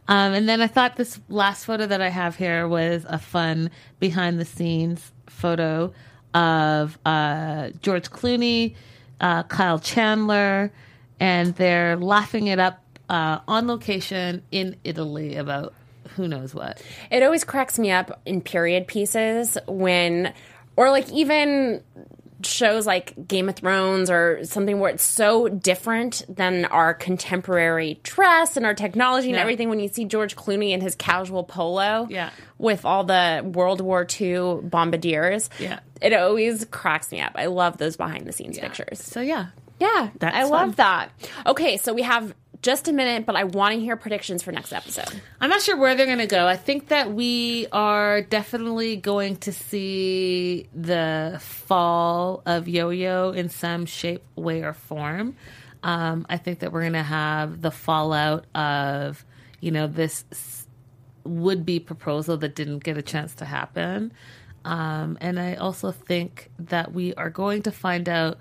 Um, 0.09 0.35
and 0.35 0.49
then 0.49 0.61
I 0.61 0.67
thought 0.67 0.97
this 0.97 1.21
last 1.29 1.65
photo 1.65 1.87
that 1.87 2.01
I 2.01 2.11
have 2.11 2.37
here 2.37 2.69
was 2.69 3.05
a 3.09 3.19
fun 3.19 3.71
behind 3.99 4.39
the 4.39 4.45
scenes 4.45 5.13
photo 5.27 5.93
of 6.33 6.99
uh, 7.05 7.71
George 7.83 8.11
Clooney, 8.11 8.75
uh, 9.21 9.43
Kyle 9.45 9.79
Chandler, 9.79 10.71
and 11.19 11.55
they're 11.57 11.97
laughing 11.97 12.47
it 12.47 12.59
up 12.59 12.83
uh, 13.09 13.41
on 13.49 13.67
location 13.67 14.43
in 14.53 14.77
Italy 14.85 15.37
about 15.37 15.75
who 16.17 16.27
knows 16.29 16.55
what. 16.55 16.83
It 17.11 17.23
always 17.23 17.45
cracks 17.45 17.79
me 17.79 17.91
up 17.91 18.21
in 18.27 18.41
period 18.41 18.87
pieces 18.87 19.57
when, 19.69 20.33
or 20.77 20.91
like 20.91 21.11
even 21.13 21.83
shows 22.43 22.87
like 22.87 23.27
Game 23.27 23.49
of 23.49 23.57
Thrones 23.57 24.11
or 24.11 24.45
something 24.45 24.79
where 24.79 24.91
it's 24.91 25.03
so 25.03 25.49
different 25.49 26.23
than 26.29 26.67
our 26.67 26.93
contemporary 26.93 27.99
dress 28.03 28.57
and 28.59 28.67
our 28.67 28.75
technology 28.75 29.29
and 29.29 29.37
Yeah. 29.37 29.41
everything. 29.43 29.69
When 29.71 29.81
you 29.81 29.89
see 29.89 30.05
George 30.05 30.37
Clooney 30.37 30.73
in 30.73 30.81
his 30.83 30.95
casual 30.95 31.45
polo, 31.45 32.07
Yeah. 32.11 32.31
with 32.59 32.85
all 32.85 33.05
the 33.05 33.43
World 33.45 33.81
War 33.81 34.07
II 34.21 34.61
bombardiers, 34.63 35.49
Yeah. 35.59 35.79
it 36.03 36.13
always 36.13 36.67
cracks 36.67 37.11
me 37.11 37.21
up. 37.23 37.33
I 37.37 37.47
love 37.47 37.79
those 37.79 37.97
behind 37.97 38.27
the 38.27 38.33
scenes 38.33 38.59
pictures. 38.59 39.01
So 39.03 39.21
yeah, 39.23 39.47
Yeah, 39.79 40.09
That's 40.21 40.35
I 40.37 40.41
fun. 40.43 40.51
love 40.51 40.77
that. 40.77 41.11
Okay, 41.47 41.77
so 41.77 41.93
we 41.93 42.01
have 42.03 42.35
just 42.63 42.89
a 42.89 42.93
minute, 42.93 43.27
but 43.27 43.37
I 43.37 43.45
want 43.45 43.75
to 43.75 43.81
hear 43.81 43.97
predictions 43.97 44.43
for 44.43 44.53
next 44.53 44.73
episode. 44.73 45.21
I'm 45.41 45.51
not 45.51 45.63
sure 45.63 45.77
where 45.77 45.95
they're 45.95 46.07
going 46.07 46.19
to 46.19 46.27
go. 46.27 46.47
I 46.47 46.57
think 46.57 46.89
that 46.89 47.13
we 47.13 47.67
are 47.73 48.23
definitely 48.23 48.97
going 48.97 49.37
to 49.39 49.53
see 49.53 50.69
the 50.75 51.39
fall 51.41 52.43
of 52.47 52.69
Yo 52.69 52.91
Yo 52.91 53.31
in 53.31 53.49
some 53.49 53.87
shape, 53.87 54.23
way, 54.35 54.63
or 54.63 54.73
form. 54.73 55.37
Um, 55.83 56.27
I 56.29 56.37
think 56.37 56.61
that 56.61 56.73
we're 56.73 56.83
going 56.83 56.95
to 56.95 57.03
have 57.03 57.63
the 57.63 57.71
fallout 57.71 58.47
of, 58.55 59.25
you 59.61 59.71
know, 59.71 59.87
this 59.87 60.25
would 61.25 61.67
be 61.67 61.79
proposal 61.81 62.37
that 62.39 62.55
didn't 62.55 62.85
get 62.85 62.97
a 62.97 63.03
chance 63.03 63.35
to 63.37 63.45
happen. 63.45 64.13
Um, 64.65 65.17
and 65.21 65.39
I 65.39 65.55
also 65.55 65.93
think 65.93 66.51
that 66.59 66.93
we 66.93 67.15
are 67.15 67.31
going 67.31 67.63
to 67.63 67.71
find 67.71 68.09
out 68.09 68.39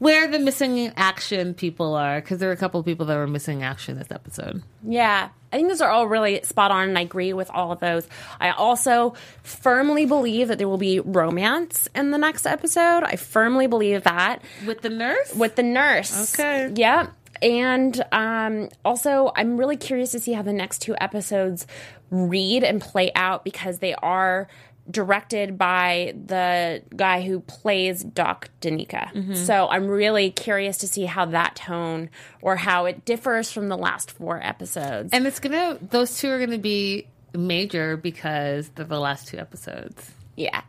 where 0.00 0.26
the 0.26 0.38
missing 0.40 0.92
action 0.96 1.54
people 1.54 1.94
are 1.94 2.20
because 2.20 2.38
there 2.40 2.48
are 2.48 2.52
a 2.52 2.56
couple 2.56 2.80
of 2.80 2.86
people 2.86 3.06
that 3.06 3.14
were 3.16 3.26
missing 3.28 3.62
action 3.62 3.96
this 3.96 4.10
episode. 4.10 4.62
Yeah, 4.82 5.28
I 5.52 5.56
think 5.56 5.68
those 5.68 5.80
are 5.80 5.90
all 5.90 6.08
really 6.08 6.40
spot 6.42 6.70
on, 6.72 6.88
and 6.88 6.98
I 6.98 7.02
agree 7.02 7.32
with 7.32 7.50
all 7.50 7.70
of 7.70 7.78
those. 7.80 8.08
I 8.40 8.50
also 8.50 9.14
firmly 9.44 10.06
believe 10.06 10.48
that 10.48 10.58
there 10.58 10.68
will 10.68 10.78
be 10.78 11.00
romance 11.00 11.86
in 11.94 12.10
the 12.10 12.18
next 12.18 12.46
episode. 12.46 13.04
I 13.04 13.16
firmly 13.16 13.66
believe 13.68 14.02
that 14.04 14.42
With 14.66 14.80
the 14.80 14.90
nurse? 14.90 15.34
with 15.34 15.54
the 15.54 15.62
nurse. 15.62 16.34
Okay. 16.34 16.72
Yeah. 16.74 17.08
And 17.42 18.02
um, 18.12 18.68
also, 18.84 19.32
I'm 19.34 19.56
really 19.56 19.76
curious 19.78 20.10
to 20.12 20.20
see 20.20 20.32
how 20.32 20.42
the 20.42 20.52
next 20.52 20.80
two 20.80 20.94
episodes 21.00 21.66
read 22.10 22.64
and 22.64 22.80
play 22.82 23.12
out 23.14 23.44
because 23.44 23.78
they 23.78 23.94
are 23.94 24.48
directed 24.90 25.58
by 25.58 26.14
the 26.26 26.82
guy 26.94 27.22
who 27.22 27.40
plays 27.40 28.02
Doc 28.02 28.50
Daneeka. 28.60 29.12
Mm-hmm. 29.12 29.34
So 29.34 29.68
I'm 29.68 29.88
really 29.88 30.30
curious 30.30 30.78
to 30.78 30.88
see 30.88 31.04
how 31.04 31.26
that 31.26 31.56
tone 31.56 32.10
or 32.42 32.56
how 32.56 32.86
it 32.86 33.04
differs 33.04 33.50
from 33.50 33.68
the 33.68 33.76
last 33.76 34.10
four 34.10 34.40
episodes. 34.42 35.10
and 35.12 35.26
it's 35.26 35.40
gonna 35.40 35.78
those 35.80 36.18
two 36.18 36.28
are 36.30 36.38
gonna 36.38 36.58
be 36.58 37.06
major 37.34 37.96
because 37.96 38.68
they're 38.70 38.84
the 38.84 38.98
last 39.00 39.28
two 39.28 39.38
episodes. 39.38 40.10
yeah. 40.36 40.62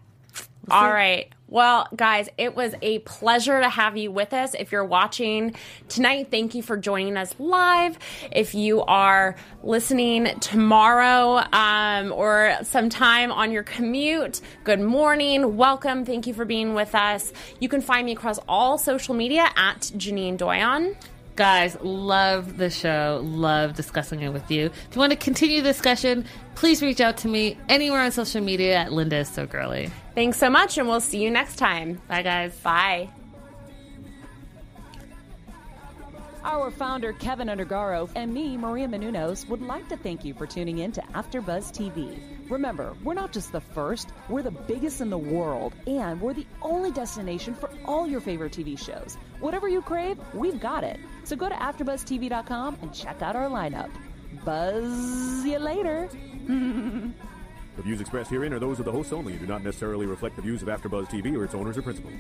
All 0.70 0.92
right. 0.92 1.32
Well, 1.52 1.86
guys, 1.94 2.30
it 2.38 2.56
was 2.56 2.76
a 2.82 3.00
pleasure 3.00 3.60
to 3.60 3.68
have 3.68 3.98
you 3.98 4.10
with 4.10 4.32
us. 4.32 4.54
If 4.58 4.72
you're 4.72 4.86
watching 4.86 5.54
tonight, 5.90 6.30
thank 6.32 6.56
you 6.56 6.64
for 6.64 6.78
joining 6.78 7.18
us 7.18 7.36
live. 7.40 8.00
If 8.32 8.56
you 8.56 8.84
are 8.84 9.36
listening 9.62 10.40
tomorrow 10.40 11.44
um, 11.52 12.14
or 12.14 12.56
sometime 12.64 13.34
on 13.34 13.52
your 13.52 13.64
commute, 13.64 14.40
good 14.64 14.80
morning. 14.80 15.58
Welcome. 15.58 16.06
Thank 16.06 16.26
you 16.26 16.34
for 16.34 16.46
being 16.46 16.74
with 16.74 16.96
us. 16.96 17.34
You 17.60 17.68
can 17.68 17.82
find 17.82 18.06
me 18.06 18.14
across 18.14 18.40
all 18.48 18.78
social 18.78 19.14
media 19.14 19.50
at 19.58 19.82
Janine 19.98 20.38
Doyon. 20.38 20.96
Guys, 21.36 21.78
love 21.82 22.58
the 22.58 22.70
show. 22.70 23.22
Love 23.24 23.74
discussing 23.74 24.22
it 24.22 24.30
with 24.34 24.52
you. 24.52 24.66
If 24.66 24.96
you 24.96 25.00
want 25.00 25.12
to 25.12 25.18
continue 25.18 25.62
the 25.62 25.70
discussion, 25.70 26.26
please 26.56 26.82
reach 26.82 27.00
out 27.00 27.18
to 27.18 27.28
me 27.28 27.58
anywhere 27.70 28.02
on 28.02 28.12
social 28.12 28.42
media 28.42 28.76
at 28.76 28.92
Linda 28.92 29.18
is 29.18 29.30
so 29.30 29.46
girly. 29.46 29.90
Thanks 30.14 30.38
so 30.38 30.50
much, 30.50 30.78
and 30.78 30.88
we'll 30.88 31.00
see 31.00 31.24
you 31.24 31.32
next 31.32 31.56
time. 31.56 32.02
Bye, 32.08 32.22
guys. 32.22 32.56
Bye. 32.58 33.10
Our 36.44 36.72
founder, 36.72 37.14
Kevin 37.14 37.50
Undergaro, 37.50 38.10
and 38.16 38.34
me, 38.34 38.58
Maria 38.58 38.88
Menounos, 38.88 39.48
would 39.48 39.62
like 39.62 39.88
to 39.90 39.98
thank 39.98 40.26
you 40.26 40.34
for 40.34 40.48
tuning 40.48 40.80
in 40.80 40.92
to 40.94 41.02
AfterBuzz 41.14 41.72
TV. 41.72 42.20
Remember, 42.50 42.96
we're 43.04 43.14
not 43.14 43.32
just 43.32 43.52
the 43.52 43.62
first, 43.62 44.10
we're 44.28 44.42
the 44.42 44.50
biggest 44.52 45.02
in 45.02 45.12
the 45.12 45.18
world, 45.18 45.74
and 45.86 46.20
we're 46.20 46.34
the 46.34 46.48
only 46.64 46.92
destination 46.92 47.54
for 47.54 47.70
all 47.86 48.08
your 48.08 48.20
favorite 48.22 48.54
TV 48.54 48.78
shows. 48.78 49.18
Whatever 49.42 49.68
you 49.68 49.82
crave, 49.82 50.18
we've 50.34 50.60
got 50.60 50.84
it. 50.84 51.00
So 51.24 51.36
go 51.36 51.50
to 51.50 51.56
AfterBuzzTV.com 51.56 52.78
and 52.82 52.94
check 52.94 53.22
out 53.22 53.36
our 53.36 53.50
lineup. 53.50 53.90
Buzz 54.46 55.46
you 55.46 55.60
later. 55.60 56.10
The 57.78 57.84
views 57.84 58.02
expressed 58.02 58.30
herein 58.30 58.52
are 58.52 58.60
those 58.60 58.80
of 58.80 58.86
the 58.86 58.92
hosts 58.92 59.14
only 59.14 59.32
and 59.32 59.42
do 59.42 59.48
not 59.48 59.64
necessarily 59.64 60.06
reflect 60.06 60.36
the 60.36 60.42
views 60.42 60.62
of 60.62 60.68
AfterBuzz 60.68 61.08
TV 61.08 61.38
or 61.38 61.46
its 61.46 61.56
owners 61.56 61.78
or 61.78 61.82
principals. 61.82 62.14